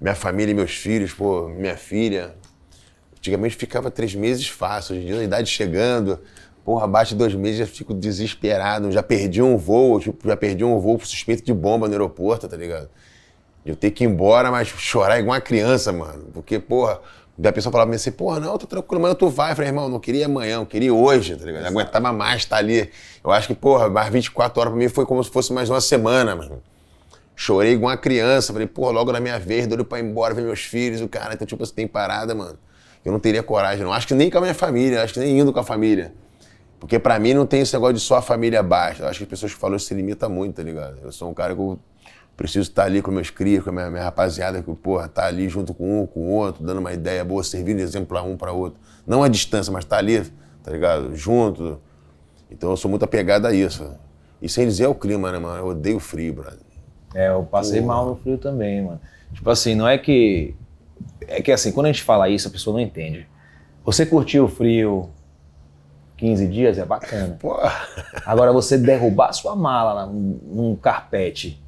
[0.00, 2.34] Minha família e meus filhos, pô, minha filha.
[3.16, 6.18] Antigamente ficava três meses fácil, hoje em dia a idade chegando.
[6.64, 8.90] Porra, abaixo de dois meses já fico desesperado.
[8.90, 12.48] Já perdi um voo, tipo, já perdi um voo por suspeito de bomba no aeroporto,
[12.48, 12.90] tá ligado?
[13.64, 16.30] Eu tenho que ir embora, mas chorar igual uma criança, mano.
[16.32, 16.98] Porque, porra,
[17.40, 19.52] Daí a pessoa falava pra mim assim, porra, não, tô tranquilo, amanhã tu vai.
[19.52, 21.62] Eu falei, irmão, não queria amanhã, eu queria hoje, tá ligado?
[21.62, 22.90] Eu aguentava mais estar tá ali.
[23.24, 25.80] Eu acho que, porra, mais 24 horas pra mim foi como se fosse mais uma
[25.80, 26.62] semana, mano.
[27.34, 30.42] Chorei igual uma criança, falei, porra, logo na minha vez, doido pra ir embora, ver
[30.42, 32.58] meus filhos, o cara, então, tipo, você tem parada, mano.
[33.02, 33.92] Eu não teria coragem, não.
[33.94, 36.12] Acho que nem com a minha família, acho que nem indo com a família.
[36.78, 39.04] Porque pra mim não tem esse negócio de só a família baixa.
[39.04, 40.98] Eu acho que as pessoas que falam isso se limita muito, tá ligado?
[41.02, 41.78] Eu sou um cara que eu
[42.40, 45.46] preciso estar ali com meus crias, com a minha, minha, rapaziada, que, porra, tá ali
[45.46, 48.34] junto com um, com o outro, dando uma ideia boa, servindo de exemplo para um,
[48.34, 48.80] para outro.
[49.06, 50.22] Não a distância, mas tá ali,
[50.62, 51.14] tá ligado?
[51.14, 51.78] Junto.
[52.50, 53.94] Então eu sou muito apegado a isso.
[54.40, 55.58] E sem dizer é o clima, né, mano?
[55.58, 56.60] Eu odeio frio, brother.
[57.14, 57.94] É, eu passei porra.
[57.94, 59.00] mal no frio também, mano.
[59.34, 60.54] Tipo assim, não é que.
[61.28, 63.28] É que assim, quando a gente fala isso, a pessoa não entende.
[63.84, 65.10] Você curtiu o frio
[66.16, 67.36] 15 dias é bacana.
[67.38, 67.70] Porra.
[68.24, 71.62] Agora você derrubar sua mala num, num carpete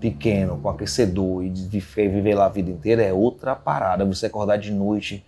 [0.00, 4.04] pequeno, com aquecedor e de viver lá a vida inteira é outra parada.
[4.04, 5.24] Você acordar de noite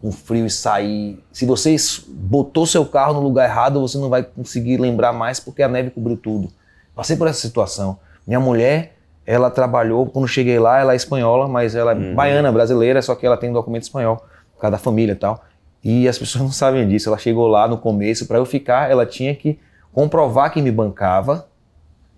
[0.00, 1.22] com frio e sair.
[1.32, 1.74] Se você
[2.08, 5.90] botou seu carro no lugar errado, você não vai conseguir lembrar mais porque a neve
[5.90, 6.50] cobriu tudo.
[6.94, 7.98] Passei por essa situação.
[8.26, 8.96] Minha mulher,
[9.26, 12.14] ela trabalhou, quando cheguei lá, ela é espanhola, mas ela é uhum.
[12.14, 14.16] baiana, brasileira, só que ela tem um documento espanhol,
[14.54, 15.44] por causa da família e tal.
[15.82, 17.08] E as pessoas não sabem disso.
[17.08, 19.58] Ela chegou lá no começo, para eu ficar, ela tinha que
[19.92, 21.48] comprovar que me bancava,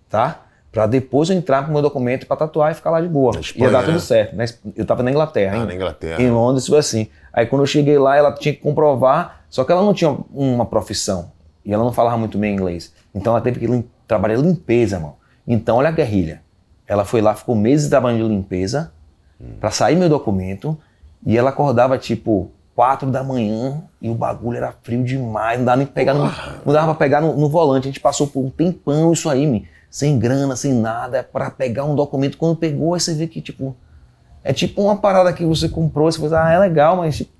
[0.08, 0.42] tá?
[0.72, 3.38] Para depois eu entrar com o meu documento para tatuar e ficar lá de boa.
[3.38, 3.98] Espanha, Ia dar tudo né?
[3.98, 4.36] certo.
[4.36, 4.44] Né?
[4.76, 6.22] Eu estava na Inglaterra, ah, na Inglaterra.
[6.22, 7.08] Em Londres foi assim.
[7.32, 10.64] Aí quando eu cheguei lá, ela tinha que comprovar, só que ela não tinha uma
[10.64, 11.32] profissão
[11.64, 12.92] e ela não falava muito bem inglês.
[13.14, 15.16] Então ela teve que lim trabalhar limpeza, mano.
[15.46, 16.42] Então olha a guerrilha.
[16.86, 18.92] Ela foi lá, ficou meses trabalhando de limpeza
[19.40, 19.46] hum.
[19.60, 20.78] para sair meu documento
[21.26, 25.76] e ela acordava tipo quatro da manhã e o bagulho era frio demais, não dava
[25.78, 26.24] nem pegar no,
[26.64, 27.88] não dava para pegar no, no, volante.
[27.88, 31.84] A gente passou por um tempão isso aí, me sem grana, sem nada, para pegar
[31.84, 32.38] um documento.
[32.38, 33.76] Quando pegou, aí você vê que, tipo,
[34.44, 37.32] é tipo uma parada que você comprou, você fala, ah, é legal, mas tipo,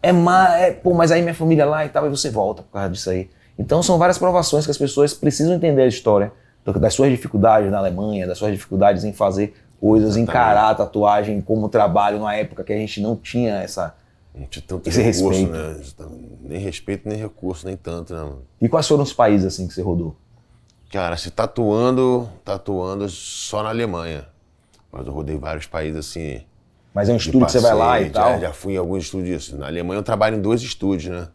[0.00, 2.72] é má, é, pô, mas aí minha família lá e tal, e você volta por
[2.72, 3.28] causa disso aí.
[3.58, 6.32] Então são várias provações que as pessoas precisam entender a história
[6.64, 10.30] das suas dificuldades na Alemanha, das suas dificuldades em fazer coisas, Exatamente.
[10.30, 13.94] encarar a tatuagem como trabalho numa época que a gente não tinha essa
[14.34, 16.02] não tinha tanto esse recurso, respeito.
[16.02, 16.08] né?
[16.40, 18.32] Nem respeito, nem recurso, nem tanto, né?
[18.60, 20.16] E quais foram os países assim que você rodou?
[20.92, 24.26] Cara, se tatuando, tatuando só na Alemanha.
[24.92, 26.42] Mas eu rodei vários países assim.
[26.92, 28.38] Mas é um estúdio que você vai lá e já, tal?
[28.38, 29.50] Já fui em alguns estúdios.
[29.54, 31.28] Na Alemanha eu trabalho em dois estúdios, né?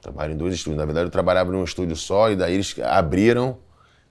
[0.00, 0.78] Trabalho em dois estúdios.
[0.78, 3.58] Na verdade eu trabalhava num estúdio só e daí eles abriram.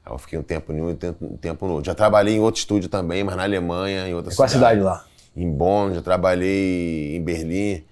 [0.06, 1.88] Aí eu fiquei um tempo em um e um tempo no outro.
[1.88, 4.38] Já trabalhei em outro estúdio também, mas na Alemanha, em outra cidade.
[4.38, 5.04] Qual a cidade lá?
[5.36, 7.84] Em Bonn, já trabalhei em Berlim.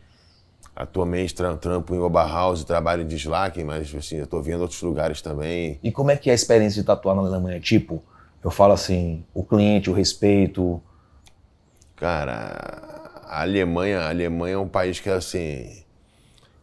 [0.75, 5.79] Atualmente trampo em Oberhausen, trabalho em Dislaken, mas assim, eu tô vendo outros lugares também.
[5.83, 7.59] E como é que é a experiência de tatuar na Alemanha?
[7.59, 8.03] Tipo,
[8.43, 10.81] eu falo assim, o cliente, o respeito.
[11.95, 15.83] Cara, a Alemanha, a Alemanha é um país que assim,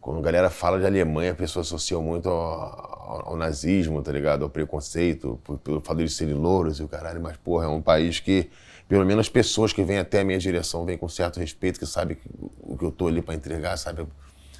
[0.01, 4.43] quando a galera fala de Alemanha, a pessoa associa muito ao, ao, nazismo, tá ligado?
[4.43, 7.21] Ao preconceito, pelo fato de serem louros e o caralho.
[7.21, 8.49] Mas, porra, é um país que,
[8.91, 11.85] pelo menos as pessoas que vêm até a minha direção, vêm com certo respeito, que
[11.85, 12.29] sabem que,
[12.59, 14.05] o que eu tô ali para entregar, sabe?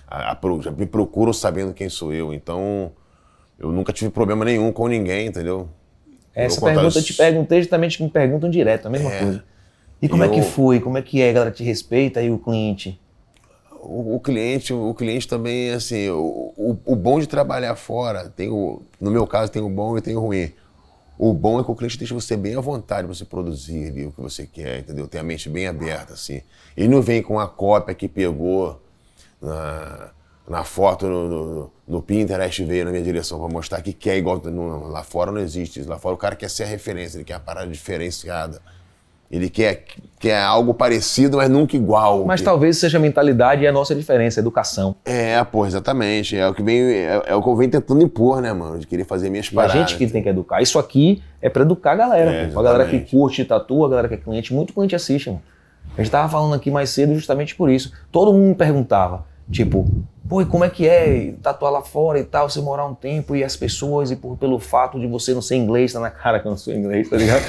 [0.07, 2.33] A, a, já me procuram sabendo quem sou eu.
[2.33, 2.93] Então,
[3.59, 5.67] eu nunca tive problema nenhum com ninguém, entendeu?
[6.33, 9.43] Essa pergunta eu te perguntei justamente me perguntam direto, a mesma é, coisa.
[10.01, 10.31] E como eu...
[10.31, 10.79] é que foi?
[10.79, 11.31] Como é que é?
[11.31, 12.97] A galera te respeita e o cliente?
[13.81, 18.47] O, o, cliente, o cliente também, assim, o, o, o, bom de trabalhar fora, tem
[18.47, 20.53] o, no meu caso tem o bom e tem o ruim.
[21.17, 24.05] O bom é que o cliente deixa você bem à vontade para você produzir ali,
[24.05, 25.07] o que você quer, entendeu?
[25.07, 26.41] Tem a mente bem aberta, assim.
[26.75, 28.81] Ele não vem com a cópia que pegou
[29.41, 30.11] na,
[30.47, 34.37] na foto no, no, no Pinterest veio na minha direção para mostrar que quer igual.
[34.37, 35.83] No, lá fora não existe.
[35.83, 38.61] Lá fora o cara quer ser a referência, ele quer a parada diferenciada.
[39.31, 39.85] Ele quer,
[40.19, 42.25] quer algo parecido, mas nunca igual.
[42.25, 42.45] Mas que...
[42.45, 44.93] talvez seja a mentalidade e a nossa diferença, a educação.
[45.05, 46.35] É, pô, exatamente.
[46.35, 48.77] É o que vem, é, é o que eu venho tentando impor, né, mano?
[48.77, 49.75] De querer fazer minhas paradas.
[49.75, 50.61] A gente que tem que educar.
[50.61, 52.31] Isso aqui é para educar a galera.
[52.31, 54.53] É, a galera que curte tatu, a galera que é cliente.
[54.53, 55.41] Muito cliente assiste, mano.
[55.97, 57.93] A gente tava falando aqui mais cedo justamente por isso.
[58.11, 59.89] Todo mundo me perguntava, tipo,
[60.31, 63.35] Pô, e como é que é tatuar lá fora e tal, você morar um tempo
[63.35, 66.39] e as pessoas, e por, pelo fato de você não ser inglês, tá na cara
[66.39, 67.43] que eu não sou inglês, tá ligado?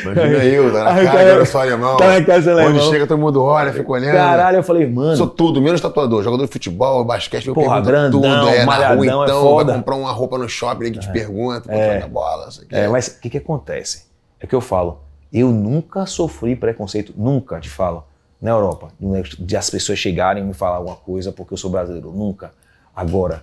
[0.00, 1.96] Imagina eu, tá na cara, cara eu sou alemão.
[1.96, 4.14] Tá na cara, você Onde chega, todo mundo olha, fica olhando.
[4.14, 5.16] Caralho, eu falei, mano.
[5.16, 8.48] Sou tudo, menos tatuador, jogador de futebol, basquete, eu Porra, grandão, tudo.
[8.48, 9.64] É, na rua, é então, é foda.
[9.72, 11.12] vai comprar uma roupa no shopping, que te é.
[11.12, 12.00] pergunta, é.
[12.00, 12.76] a bola, isso aqui.
[12.76, 14.04] É, mas o que que acontece?
[14.38, 15.00] É que eu falo,
[15.32, 18.04] eu nunca sofri preconceito, nunca te falo
[18.44, 18.92] na Europa,
[19.38, 22.12] de as pessoas chegarem e me falar alguma coisa porque eu sou brasileiro.
[22.12, 22.52] Nunca.
[22.94, 23.42] Agora,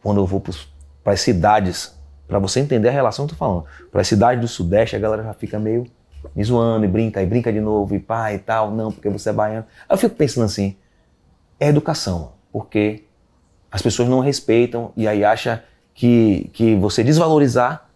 [0.00, 0.40] quando eu vou
[1.02, 1.92] para as cidades,
[2.28, 5.00] para você entender a relação que eu tô falando, para as cidades do Sudeste, a
[5.00, 5.84] galera já fica meio
[6.32, 9.30] me zoando e brinca, e brinca de novo, e pá e tal, não, porque você
[9.30, 9.66] é baiano.
[9.88, 10.76] Aí eu fico pensando assim,
[11.58, 13.02] é educação, porque
[13.68, 17.90] as pessoas não respeitam e aí acha que, que você desvalorizar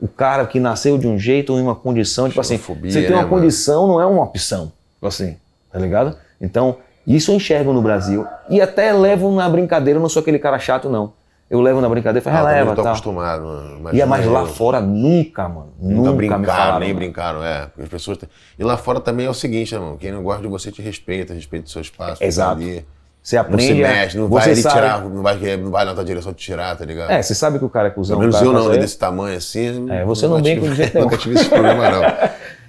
[0.00, 3.12] o cara que nasceu de um jeito ou em uma condição, tipo assim, você tem
[3.12, 5.36] uma né, condição, não é uma opção, tipo assim,
[5.72, 6.16] tá ligado?
[6.40, 10.38] Então, isso eu enxergo no Brasil e até levo na brincadeira, eu não sou aquele
[10.38, 11.12] cara chato, não.
[11.48, 12.90] Eu levo na brincadeira e falo, ah, releva, eu tô tá.
[12.90, 13.92] acostumado, mano.
[13.92, 15.72] Ia mais lá fora nunca, mano.
[15.80, 17.66] Nunca, nunca brincaram, nem brincaram, é.
[17.66, 18.18] Porque as pessoas...
[18.56, 19.98] E lá fora também é o seguinte, né, mano?
[19.98, 22.22] Quem não gosta de você te respeita, respeita o seu espaço.
[22.22, 22.60] Exato.
[22.60, 22.86] Ali.
[23.22, 23.74] Você aprende.
[23.74, 26.42] Não se mexe, não vai ele tirar, não vai, não vai na tua direção te
[26.42, 27.10] tirar, tá ligado?
[27.10, 28.18] É, você sabe que o cara é cuzão.
[28.18, 29.90] Pelo menos eu não, desse tamanho assim.
[29.90, 31.04] É, você não, não brinca de jeito nenhum.
[31.04, 32.02] Nunca tive esse problema, não.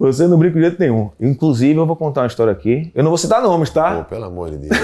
[0.00, 1.10] Você não brinca de jeito nenhum.
[1.20, 2.90] Inclusive, eu vou contar uma história aqui.
[2.94, 3.96] Eu não vou citar nomes, tá?
[3.96, 4.80] Pô, pelo amor de Deus.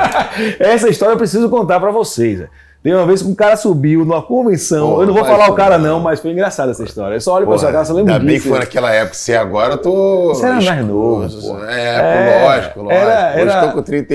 [0.58, 2.48] Essa história eu preciso contar para vocês.
[2.82, 4.94] Tem uma vez que um cara subiu numa convenção.
[4.94, 7.14] Pô, eu não vou falar o cara, não, mas foi engraçada essa história.
[7.14, 8.20] Eu só olho pra sua cara, você lembra disso.
[8.20, 9.14] Ainda bem que foi naquela época.
[9.14, 10.28] Se agora eu tô.
[10.28, 11.24] Você era mais novo.
[11.66, 12.90] É, é, lógico, lógico.
[12.90, 13.58] Era, era...
[13.58, 14.14] Hoje tô com 30.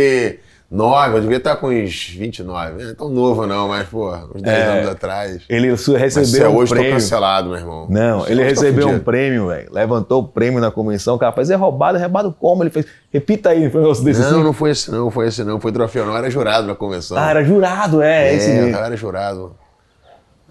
[0.72, 2.84] 9, eu devia estar com uns 29.
[2.84, 5.41] Não é tão novo não, mas, pô, uns 10 é, anos atrás.
[5.49, 6.95] Ele recebeu um hoje prêmio.
[6.95, 7.88] Hoje cancelado, meu irmão.
[7.89, 9.67] Não, ele recebeu um prêmio, velho.
[9.72, 11.15] Levantou o prêmio na convenção.
[11.15, 12.61] O cara faz, é roubado, é roubado como?
[12.61, 14.43] Ele fez, repita aí, foi um negócio desse Não, assim.
[14.43, 15.59] não foi esse não, foi esse não.
[15.59, 16.15] Foi troféu, não.
[16.15, 17.17] Era jurado na convenção.
[17.17, 18.78] Ah, era jurado, é, é esse mesmo.
[18.78, 19.55] era jurado.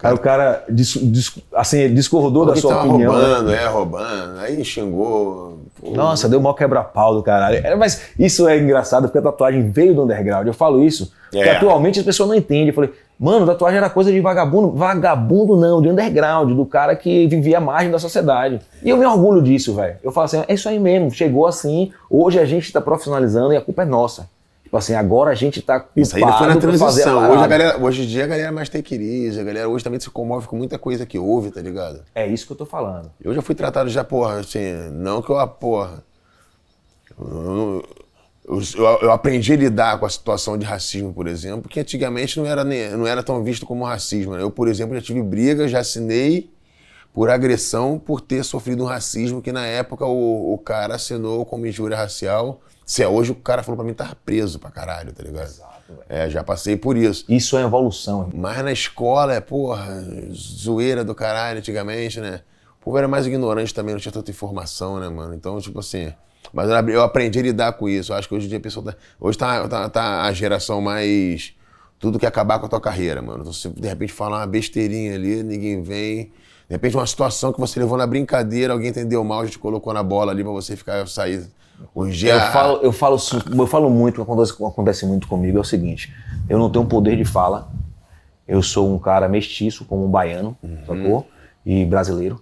[0.01, 3.13] Aí o cara dis, dis, assim, discordou da sua opinião.
[3.13, 3.19] Né?
[3.19, 4.39] roubando, é, roubando.
[4.39, 5.59] Aí xingou.
[5.79, 5.91] Pô.
[5.91, 7.65] Nossa, deu mal quebra-pau do caralho.
[7.65, 10.47] É, mas isso é engraçado porque a tatuagem veio do underground.
[10.47, 11.57] Eu falo isso porque é.
[11.57, 12.69] atualmente as pessoas não entendem.
[12.69, 14.71] Eu falei, mano, tatuagem era coisa de vagabundo.
[14.71, 18.59] Vagabundo não, de underground, do cara que vivia à margem da sociedade.
[18.83, 19.97] E eu me orgulho disso, velho.
[20.03, 23.57] Eu falo assim, é isso aí mesmo, chegou assim, hoje a gente está profissionalizando e
[23.57, 24.27] a culpa é nossa.
[24.69, 27.19] Tipo assim, agora a gente tá Isso aí foi na transição.
[27.19, 29.67] A hoje, a galera, hoje em dia a galera é mais take it a galera
[29.67, 32.03] hoje também se comove com muita coisa que ouve, tá ligado?
[32.13, 33.11] É isso que eu tô falando.
[33.19, 36.03] Eu já fui tratado já, porra, assim, não que eu, porra.
[37.17, 37.83] Eu,
[38.47, 38.61] eu,
[39.01, 42.63] eu, aprendi a lidar com a situação de racismo, por exemplo, que antigamente não era,
[42.63, 44.35] não era tão visto como racismo.
[44.35, 44.43] Né?
[44.43, 46.53] Eu, por exemplo, já tive briga, já assinei
[47.11, 51.65] por agressão por ter sofrido um racismo que na época o, o cara assinou como
[51.65, 55.21] injúria racial se é hoje, o cara falou pra mim, tava preso pra caralho, tá
[55.21, 55.45] ligado?
[55.45, 57.23] Exato, É, já passei por isso.
[57.29, 58.21] Isso é evolução.
[58.21, 58.41] Irmão.
[58.41, 62.41] Mas na escola, é, porra, zoeira do caralho antigamente, né?
[62.81, 65.35] O povo era mais ignorante também, não tinha tanta informação, né, mano?
[65.35, 66.11] Então, tipo assim.
[66.51, 68.11] Mas eu aprendi a lidar com isso.
[68.11, 68.97] Eu acho que hoje em dia a pessoa tá.
[69.19, 71.53] Hoje tá, tá, tá a geração mais.
[71.99, 73.41] Tudo que acabar com a tua carreira, mano.
[73.41, 76.31] Então, se de repente falar uma besteirinha ali, ninguém vem.
[76.69, 79.91] De repente, uma situação que você levou na brincadeira, alguém entendeu mal, a gente colocou
[79.91, 81.49] na bola ali pra você ficar sair
[81.95, 83.17] Hoje eu, falo, eu, falo,
[83.57, 86.13] eu falo muito, acontece, acontece muito comigo, é o seguinte:
[86.49, 87.69] eu não tenho poder de fala,
[88.47, 90.77] eu sou um cara mestiço, como um baiano, uhum.
[90.85, 91.27] sacou?
[91.65, 92.41] E brasileiro.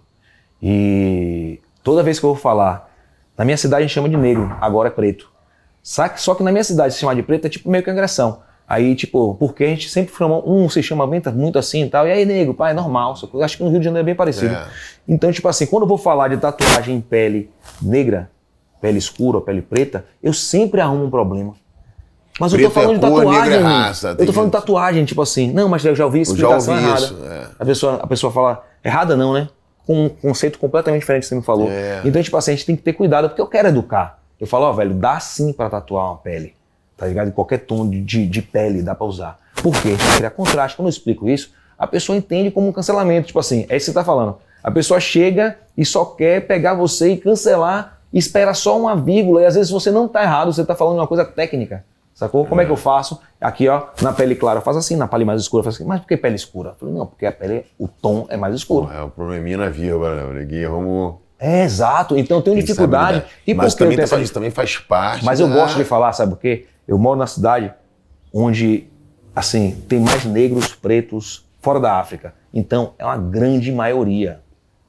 [0.61, 2.91] E toda vez que eu vou falar,
[3.37, 5.31] na minha cidade a gente chama de negro, agora é preto.
[5.83, 8.41] Só que na minha cidade se chamar de preto é tipo meio que agressão.
[8.67, 12.11] Aí, tipo, porque a gente sempre chama, um se chama muito assim e tal, e
[12.11, 13.15] aí, nego, pai, é normal.
[13.15, 14.53] Só que eu acho que no Rio de Janeiro é bem parecido.
[14.53, 14.67] É.
[15.07, 17.49] Então, tipo assim, quando eu vou falar de tatuagem em pele
[17.81, 18.29] negra,
[18.81, 21.55] pele escura pele preta, eu sempre arrumo um problema.
[22.39, 23.51] Mas eu tô é falando de cor, tatuagem.
[23.51, 25.51] negro é raça, eu tô falando de tatuagem, tipo assim.
[25.51, 27.05] Não, mas eu já ouvi Eu já explicação ouvi errada.
[27.05, 27.17] isso.
[27.25, 27.47] é.
[27.57, 29.47] A pessoa, a pessoa fala, errada não, né?
[29.85, 31.69] Com um conceito completamente diferente que você me falou.
[31.71, 32.01] É.
[32.03, 34.19] Então, tipo assim, a gente tem que ter cuidado, porque eu quero educar.
[34.39, 36.53] Eu falo, ó, velho, dá sim pra tatuar uma pele.
[36.97, 37.27] Tá ligado?
[37.27, 39.37] Em qualquer tom de, de, pele dá pra usar.
[39.61, 39.95] Por quê?
[39.97, 40.75] Pra criar contraste.
[40.75, 43.27] Quando eu explico isso, a pessoa entende como um cancelamento.
[43.27, 44.37] Tipo assim, é isso que você tá falando.
[44.63, 49.41] A pessoa chega e só quer pegar você e cancelar, e espera só uma vírgula,
[49.43, 51.85] e às vezes você não tá errado, você tá falando uma coisa técnica.
[52.15, 52.47] Sacou?
[52.47, 53.21] Como é que eu faço?
[53.39, 55.87] Aqui, ó, na pele clara eu faço assim, na pele mais escura eu faço assim.
[55.87, 56.69] Mas por que pele escura?
[56.71, 58.91] Eu falei, não, porque a pele, o tom é mais escuro.
[58.91, 60.71] É o probleminha na vírgula, né, neguinho?
[60.71, 61.15] Vamos.
[61.39, 62.17] É, exato.
[62.17, 63.17] Então eu tenho dificuldade.
[63.19, 63.23] né?
[63.45, 65.23] E por Mas também, tá- essa isso também faz parte.
[65.23, 66.65] Mas eu da- gosto de falar, sabe por quê?
[66.87, 67.73] Eu moro na cidade
[68.33, 68.87] onde,
[69.35, 72.33] assim, tem mais negros, pretos, fora da África.
[72.53, 74.39] Então, é uma grande maioria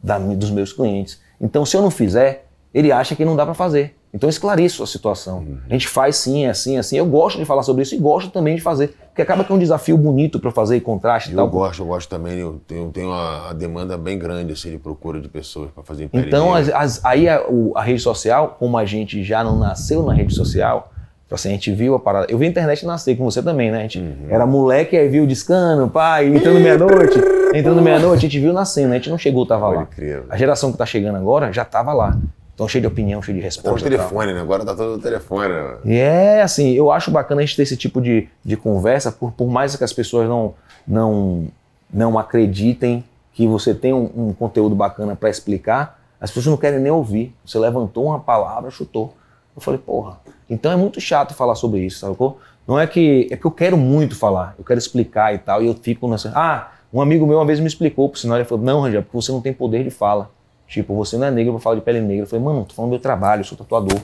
[0.03, 1.21] da- dos meus clientes.
[1.41, 3.95] Então, se eu não fizer, ele acha que não dá para fazer.
[4.13, 5.41] Então, eu esclareço a situação.
[5.41, 5.59] Uhum.
[5.69, 6.97] A gente faz sim, é assim, é assim.
[6.97, 8.97] Eu gosto de falar sobre isso e gosto também de fazer.
[9.09, 11.49] Porque acaba que é um desafio bonito para fazer contraste e Eu tal.
[11.51, 12.39] gosto, eu gosto também.
[12.39, 16.55] Eu tenho, tenho uma, demanda bem grande assim, de procura de pessoas para fazer Então,
[16.55, 20.15] as- as- aí a, o- a rede social, como a gente já não nasceu na
[20.15, 20.91] rede social,
[21.29, 22.27] tipo assim, a gente viu a parada.
[22.31, 23.81] Eu vi a internet nascer com você também, né?
[23.81, 24.27] A gente Uhum.
[24.31, 27.19] era moleque, aí viu o discano, pai, entrando meia-noite,
[27.55, 29.85] entrando meia-noite, a gente viu nascendo, a gente não chegou, tava lá.
[29.87, 30.23] Crer.
[30.31, 32.17] A geração que tá chegando agora já tava lá.
[32.55, 33.87] Então, cheio de opinião, cheio de Tá no resposta.
[33.87, 33.99] e tal.
[34.09, 34.41] telefone, né?
[34.41, 35.49] Agora tá todo no telefone.
[35.49, 35.75] Né?
[35.85, 39.31] E é assim, eu acho bacana a gente ter esse tipo de, de conversa, por,
[39.31, 40.55] por mais que as pessoas não,
[40.87, 41.47] não,
[41.93, 46.81] não acreditem que você tem um, um conteúdo bacana para explicar, as pessoas não querem
[46.81, 47.33] nem ouvir.
[47.47, 49.15] Você levantou uma palavra, chutou.
[49.59, 52.39] Eu falei, porra, então é muito chato falar sobre isso, sacou?
[52.67, 53.29] Não é que.
[53.31, 56.33] É que eu quero muito falar, eu quero explicar e tal, e eu fico nessa.
[56.35, 59.17] Ah, um amigo meu uma vez me explicou, por sinal, ele falou: não, Rangel, porque
[59.17, 60.31] você não tem poder de fala.
[60.67, 62.23] Tipo, você não é negro pra falar de pele negra.
[62.23, 63.99] Eu falei, mano, tô falando do meu trabalho, eu sou tatuador.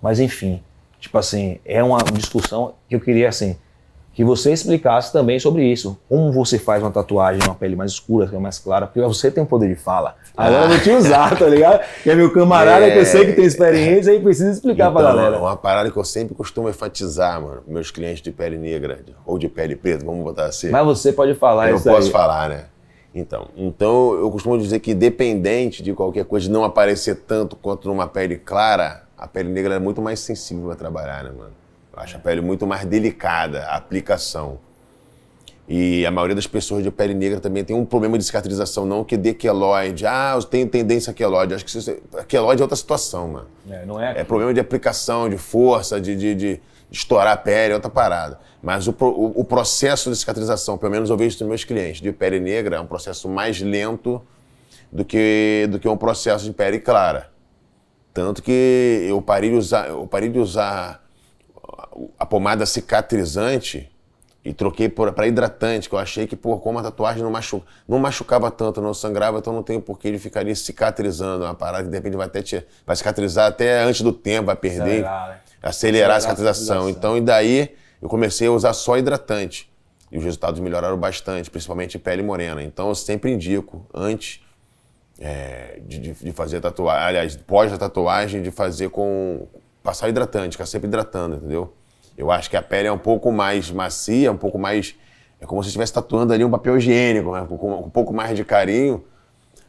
[0.00, 0.62] Mas enfim,
[1.00, 3.56] tipo assim, é uma discussão que eu queria assim
[4.18, 5.96] que você explicasse também sobre isso.
[6.08, 9.30] Como você faz uma tatuagem uma pele mais escura, que é mais clara, porque você
[9.30, 10.16] tem o poder de fala.
[10.36, 11.84] Agora eu vou te usar, tá ligado?
[12.02, 15.14] Que é meu camarada que eu sei que tem experiência e precisa explicar pra Então,
[15.14, 15.38] galera.
[15.38, 19.48] Uma parada que eu sempre costumo enfatizar, mano, meus clientes de pele negra ou de
[19.48, 20.68] pele preta, vamos botar assim.
[20.68, 22.12] Mas você pode falar eu isso posso aí.
[22.12, 22.64] falar, né?
[23.14, 27.86] Então, então, eu costumo dizer que dependente de qualquer coisa, de não aparecer tanto quanto
[27.86, 31.67] numa pele clara, a pele negra é muito mais sensível para trabalhar, né, mano?
[31.98, 34.58] Acho a pele muito mais delicada, a aplicação.
[35.68, 39.04] E a maioria das pessoas de pele negra também tem um problema de cicatrização, não
[39.04, 40.06] que dê queloide.
[40.06, 41.52] Ah, eu tenho tendência a queloide.
[41.52, 41.94] Acho que isso,
[42.26, 43.46] queloide é outra situação, mano.
[43.68, 44.20] É, não é?
[44.20, 48.40] É problema de aplicação, de força, de, de, de estourar a pele, é outra parada.
[48.62, 52.00] Mas o, o, o processo de cicatrização, pelo menos eu vejo isso nos meus clientes,
[52.00, 54.22] de pele negra, é um processo mais lento
[54.90, 57.30] do que, do que um processo de pele clara.
[58.14, 61.06] Tanto que eu parei de usar, eu parei de usar
[62.18, 63.90] a pomada cicatrizante
[64.44, 67.98] e troquei para hidratante, que eu achei que, pô, como a tatuagem não, machu, não
[67.98, 71.44] machucava tanto, não sangrava, então não tem porquê de ficar ali cicatrizando.
[71.44, 74.56] Uma parada que de repente vai até te, vai cicatrizar até antes do tempo, vai
[74.56, 75.40] perder, Acelerar, né?
[75.62, 76.64] acelerar, Acelerar a a cicatrização.
[76.64, 76.88] cicatrização.
[76.88, 79.70] Então, e daí eu comecei a usar só hidratante.
[80.10, 82.62] E os resultados melhoraram bastante, principalmente em pele morena.
[82.62, 84.40] Então eu sempre indico, antes
[85.20, 89.46] é, de, de- de fazer tatuagem, aliás, pós a tatuagem, de fazer com.
[89.88, 91.72] Passar hidratante, ficar sempre hidratando, entendeu?
[92.16, 94.94] Eu acho que a pele é um pouco mais macia, um pouco mais.
[95.40, 97.46] É como se estivesse tatuando ali um papel higiênico, né?
[97.48, 99.02] com, um pouco mais de carinho,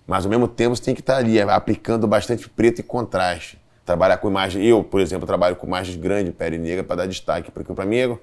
[0.05, 3.57] mas ao mesmo tempo você tem que estar ali é, aplicando bastante preto e contraste.
[3.85, 4.61] Trabalhar com imagem.
[4.65, 7.95] Eu, por exemplo, trabalho com imagens grandes, pele negra, para dar destaque, porque para mim
[7.97, 8.17] é-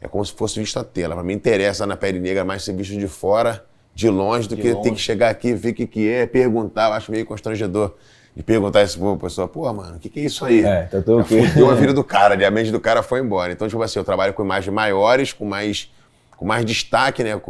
[0.00, 1.14] é como se fosse visto a tela.
[1.14, 3.62] Para mim interessa na pele negra mais ser visto de fora,
[3.94, 4.90] de longe, do De que ter longe.
[4.92, 6.88] que chegar aqui, ver o que, que é, perguntar.
[6.88, 7.94] Eu acho meio constrangedor
[8.36, 9.46] de perguntar isso pra pessoa.
[9.46, 10.64] Pô, mano, o que, que é isso aí?
[10.64, 11.46] É, tatuou o quê?
[11.46, 13.52] Fudeu a vida do cara, ali, a mente do cara foi embora.
[13.52, 15.90] Então, tipo assim, eu trabalho com imagens maiores, com mais,
[16.36, 17.40] com mais destaque, né?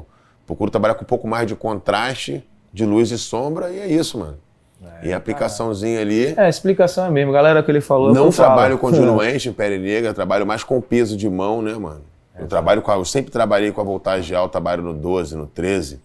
[0.46, 4.18] Procuro trabalhar com um pouco mais de contraste, de luz e sombra, e é isso,
[4.18, 4.36] mano.
[5.02, 6.34] e a aplicaçãozinha ali.
[6.36, 7.32] É, a explicação é mesmo.
[7.32, 8.12] Galera, o que ele falou.
[8.12, 8.48] Não eu falo.
[8.48, 12.02] trabalho com diluente em pele negra, trabalho mais com peso de mão, né, mano?
[12.38, 15.46] Eu trabalho com a, eu sempre trabalhei com a voltagem alta, trabalho no 12, no
[15.46, 16.00] 13.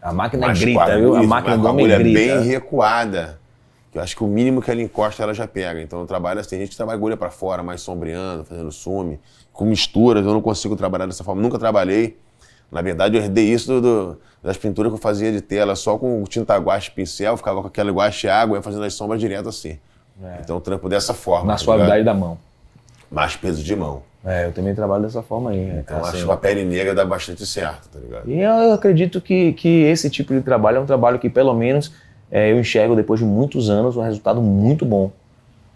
[0.00, 1.16] A máquina grita, viu?
[1.16, 2.18] A máquina do com a homem agulha grita.
[2.18, 3.39] bem recuada.
[3.92, 5.80] Que eu acho que o mínimo que ela encosta, ela já pega.
[5.82, 6.50] Então eu trabalho assim.
[6.50, 9.18] Tem gente que trabalha agulha pra fora, mais sombreando, fazendo sume,
[9.52, 10.24] com misturas.
[10.24, 11.42] Eu não consigo trabalhar dessa forma.
[11.42, 12.16] Nunca trabalhei.
[12.70, 15.98] Na verdade, eu herdei isso do- do- das pinturas que eu fazia de tela, só
[15.98, 19.20] com tinta guache e pincel, ficava com aquela guache e água, ia fazendo as sombras
[19.20, 19.76] direto assim.
[20.40, 21.46] Então eu trampo dessa forma.
[21.46, 22.38] Na tá suavidade da mão.
[23.10, 24.02] Mais peso de mão.
[24.24, 25.78] É, eu também trabalho dessa forma aí.
[25.78, 28.30] Então assim, acho que a pele negra dá bastante certo, tá ligado?
[28.30, 31.90] E eu acredito que, que esse tipo de trabalho é um trabalho que, pelo menos,
[32.30, 35.10] é, eu enxergo depois de muitos anos um resultado muito bom.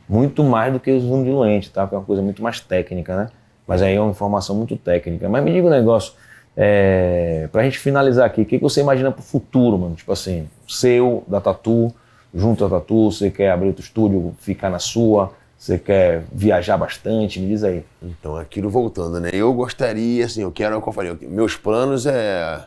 [0.08, 1.86] Muito mais do que os zoom diluente, tá?
[1.86, 3.28] Que é uma coisa muito mais técnica, né?
[3.66, 5.28] Mas aí é uma informação muito técnica.
[5.28, 6.12] Mas me diga um negócio,
[6.56, 9.94] é, pra gente finalizar aqui, o que, que você imagina pro futuro, mano?
[9.94, 11.92] Tipo assim, seu, da Tatu,
[12.34, 17.40] junto à Tatu, você quer abrir outro estúdio, ficar na sua, você quer viajar bastante,
[17.40, 17.82] me diz aí.
[18.02, 19.30] Então, aquilo voltando, né?
[19.32, 22.66] Eu gostaria, assim, eu quero, como eu falei, meus planos é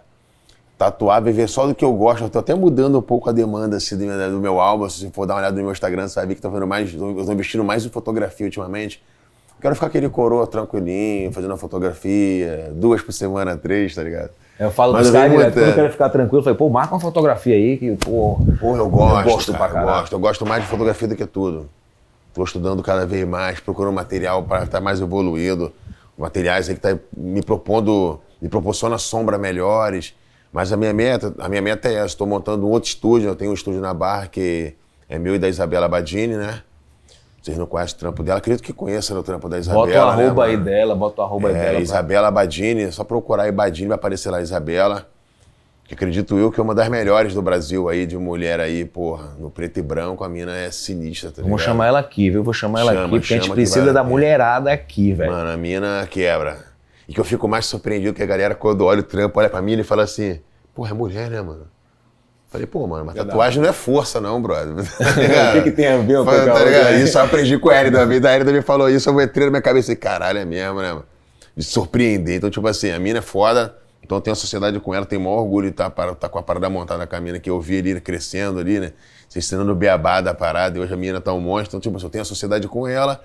[0.77, 2.23] tatuar, viver só do que eu gosto.
[2.23, 4.87] Eu tô até mudando um pouco a demanda assim, do meu álbum.
[4.89, 6.67] Se você for dar uma olhada no meu Instagram, você vai ver que tô vendo
[6.67, 9.01] mais, eu tô investindo mais em fotografia ultimamente.
[9.59, 14.29] Quero ficar aquele coroa tranquilinho, fazendo a fotografia, duas por semana, três, tá ligado?
[14.59, 16.99] Eu falo Mas eu caras quando eu quero ficar tranquilo, eu falei, pô, marca uma
[16.99, 19.89] fotografia aí que, pô, Porra, eu gosto, eu gosto cara, pra caralho.
[19.89, 20.13] eu gosto.
[20.13, 21.67] Eu gosto mais de fotografia do que tudo.
[22.29, 25.71] Estou estudando cada vez mais, procurando material para estar mais evoluído.
[26.15, 30.13] Materiais aí que tá me propondo, me proporciona sombra melhores.
[30.57, 32.07] Mas a minha meta, a minha meta é essa.
[32.07, 33.29] Estou montando um outro estúdio.
[33.29, 34.73] Eu tenho um estúdio na Barra que
[35.07, 36.63] é meu e da Isabela Badini, né?
[37.39, 38.39] Vocês não conhecem o trampo dela?
[38.39, 39.85] Acredito que conheçam o trampo da Isabela.
[39.85, 40.65] bota o né, arroba aí mano?
[40.65, 41.71] dela, bota o arroba aí É, dela.
[41.73, 45.07] pra- Isabela Badini, só procurar aí Badini, vai aparecer lá Isabela.
[45.87, 49.35] Que acredito eu que é uma das melhores do Brasil aí, de mulher aí, porra,
[49.37, 51.59] no preto e branco, a mina é sinistra, tá ligado?
[51.59, 52.43] chamar ela aqui, viu?
[52.43, 55.31] Vou chamar ela Chama, aqui, porque a gente precisa vai- da mulherada aqui, velho.
[55.31, 56.65] Mano, a mina quebra.
[57.07, 59.61] E que eu fico mais surpreendido que a galera, quando olha o trampo, olha pra
[59.61, 60.41] mim e fala assim,
[60.75, 61.67] porra, é mulher, né, mano?
[62.49, 64.73] Falei, pô, mano, mas tatuagem não é força, não, brother.
[64.77, 66.95] O que que tem a ver com a tá ligado?
[66.95, 68.21] Isso eu aprendi com Hélio também.
[68.21, 70.93] Da Hélio também falou isso, eu entrei na minha cabeça e caralho, é mesmo, né,
[70.93, 71.05] mano?
[71.55, 72.35] De surpreender.
[72.35, 75.21] Então, tipo assim, a mina é foda, então eu tenho uma sociedade com ela, tenho
[75.21, 77.49] o maior orgulho de estar tá, tá com a parada montada com a mina, que
[77.49, 78.93] eu vi ali crescendo ali, né?
[79.27, 81.71] Se ensinando o beabá da parada, e hoje a mina tá um monstro.
[81.71, 83.21] Então, tipo assim, eu tenho a sociedade com ela.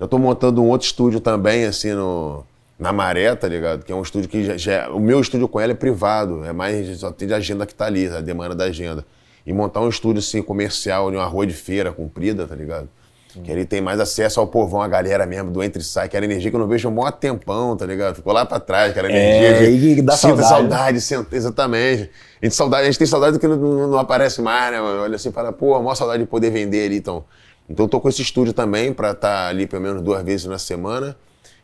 [0.00, 2.44] Eu tô montando um outro estúdio também, assim, no,
[2.78, 3.84] na Maré, tá ligado?
[3.84, 6.52] Que é um estúdio que já, já- O meu estúdio com ela é privado, é
[6.52, 6.98] mais.
[6.98, 9.04] Só tem de agenda que tá ali, a demanda da agenda.
[9.46, 12.88] E montar um estúdio, assim, comercial, de uma rua de feira comprida, tá ligado?
[13.44, 16.16] Que ele tem mais acesso ao povão, a galera mesmo, do entre e sai, que
[16.16, 18.14] era energia que eu não vejo há maior tempão, tá ligado?
[18.16, 19.88] Ficou lá pra trás, aquela energia É, de.
[19.98, 21.00] e dá sinta saudade.
[21.02, 22.10] saudade, exatamente.
[22.40, 23.56] A gente, saudade, a gente tem saudade do que não,
[23.88, 24.80] não- aparece mais, né?
[24.80, 25.02] mano?
[25.02, 27.24] Olha assim fala, pô, a maior saudade de poder vender ali, então.
[27.68, 30.58] Então eu tô com esse estúdio também pra estar ali pelo menos duas vezes na
[30.58, 31.14] semana.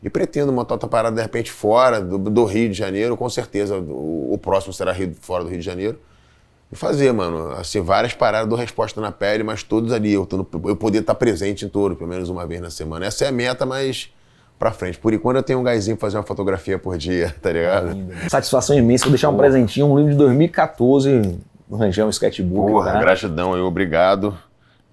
[0.03, 3.76] E pretendo montar outra parada de repente fora do, do Rio de Janeiro, com certeza.
[3.78, 5.98] O, o próximo será Rio- fora do Rio de Janeiro.
[6.72, 10.38] E fazer, mano, assim, várias paradas, dou resposta na pele, mas todos ali, eu, tô
[10.38, 13.07] no- eu poder estar presente em todo, pelo menos uma vez na semana.
[13.07, 14.11] Essa é a meta, mas
[14.59, 14.98] pra frente.
[14.98, 17.96] Por enquanto eu tenho um gásinho pra fazer uma fotografia por dia, tá ligado?
[18.28, 19.05] Satisfação imensa.
[19.05, 21.38] Vou deixar um presentinho, um livro de 2014,
[21.68, 22.72] do Ranjão Sketchbook.
[22.72, 23.00] Porra, tá?
[23.00, 24.36] gratidão, obrigado.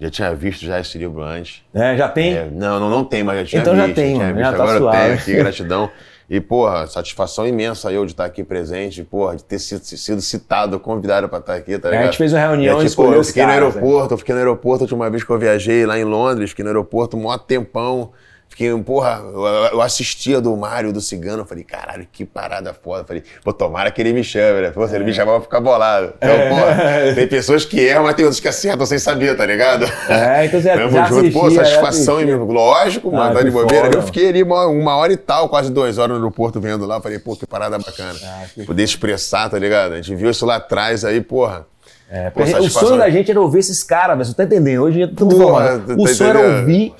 [0.00, 1.62] Já tinha visto já esse livro antes.
[1.74, 2.34] É, já tem?
[2.34, 3.96] É, não, não, não tem, mas já tinha Então já visto.
[3.96, 4.50] tem, tinha mano, visto.
[4.50, 4.98] já tá Agora eu suave.
[5.00, 5.90] tenho aqui, gratidão.
[6.30, 10.78] E, porra, satisfação imensa eu de estar aqui presente, porra, de ter sido, sido citado,
[10.78, 12.06] convidado pra estar aqui, tá É, a ligado?
[12.06, 14.34] gente fez uma reunião é, e tipo, escolheu eu fiquei caras, no aeroporto, eu fiquei
[14.34, 17.24] no aeroporto a última vez que eu viajei lá em Londres, fiquei no aeroporto um
[17.24, 18.12] maior tempão.
[18.50, 19.42] Fiquei, porra, eu,
[19.72, 23.02] eu assistia do Mário, do Cigano, eu falei, caralho, que parada foda.
[23.02, 24.70] Eu falei, pô, tomara que ele me chame, né?
[24.70, 26.12] Pô, se ele me chamar, eu vou ficar bolado.
[26.18, 26.48] Então, É.
[26.48, 29.86] porra, tem pessoas que erram, mas tem outros que acertam sem saber, tá ligado?
[30.08, 32.32] É, então você Tamo já junto, pô, assistia, já satisfação em mim.
[32.52, 33.84] Lógico, mano, Ah, tá de bobeira.
[33.84, 33.96] foda.
[33.98, 37.00] Eu fiquei ali uma, uma hora e tal, quase duas horas no aeroporto vendo lá.
[37.00, 38.18] Falei, pô, que parada bacana.
[38.22, 39.92] Ah, que Poder expressar, tá ligado?
[39.92, 41.66] A gente viu isso lá atrás aí, porra.
[42.12, 44.26] É, Pô, o sonho da gente era ouvir esses caras, velho.
[44.28, 44.82] Você tá entendendo?
[44.82, 46.92] Hoje em dia tudo tu O tá sonho era ouvir,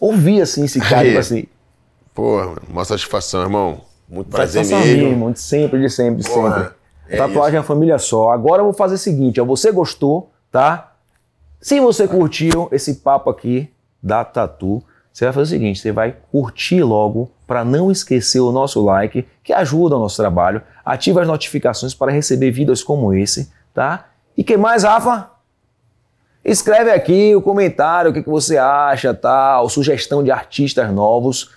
[0.00, 1.08] ouvir assim esse cara, Aí.
[1.08, 1.44] tipo assim.
[2.14, 3.80] Porra, mano, uma satisfação, irmão.
[4.08, 5.08] Muito prazer Satisfação mesmo.
[5.10, 6.74] mínima, de sempre, de sempre, de Porra, sempre.
[7.08, 8.30] é Tatuagem é família só.
[8.30, 10.92] Agora eu vou fazer o seguinte, ó, você gostou, tá?
[11.60, 13.68] Se você curtiu esse papo aqui
[14.02, 14.82] da Tatu,
[15.12, 19.26] você vai fazer o seguinte, você vai curtir logo para não esquecer o nosso like,
[19.42, 20.62] que ajuda o nosso trabalho.
[20.84, 24.06] Ativa as notificações para receber vídeos como esse, tá?
[24.36, 25.30] E que mais, Rafa?
[26.48, 31.50] Escreve aqui o comentário, o que, que você acha, tal, sugestão de artistas novos.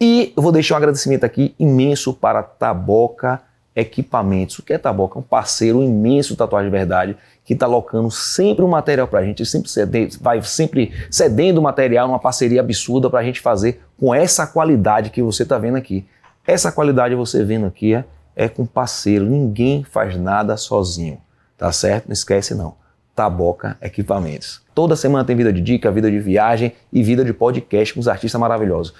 [0.00, 3.42] E eu vou deixar um agradecimento aqui imenso para Taboca
[3.76, 4.58] Equipamentos.
[4.58, 5.18] O que é Taboca?
[5.18, 9.44] Um parceiro imenso Tatuagem de Verdade, que está alocando sempre um material para a gente,
[9.44, 14.46] sempre cede- vai sempre cedendo material numa parceria absurda para a gente fazer com essa
[14.46, 16.06] qualidade que você está vendo aqui.
[16.46, 18.04] Essa qualidade você vendo aqui é,
[18.34, 21.20] é com parceiro, ninguém faz nada sozinho,
[21.58, 22.06] tá certo?
[22.06, 22.80] Não esquece não.
[23.14, 24.62] Taboca Equipamentos.
[24.74, 28.08] Toda semana tem vida de dica, vida de viagem e vida de podcast com os
[28.08, 28.94] artistas maravilhosos.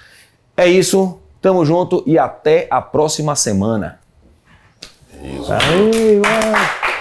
[0.57, 3.99] É isso, tamo junto e até a próxima semana.
[5.23, 5.53] Isso.
[5.53, 6.92] Aí, mano.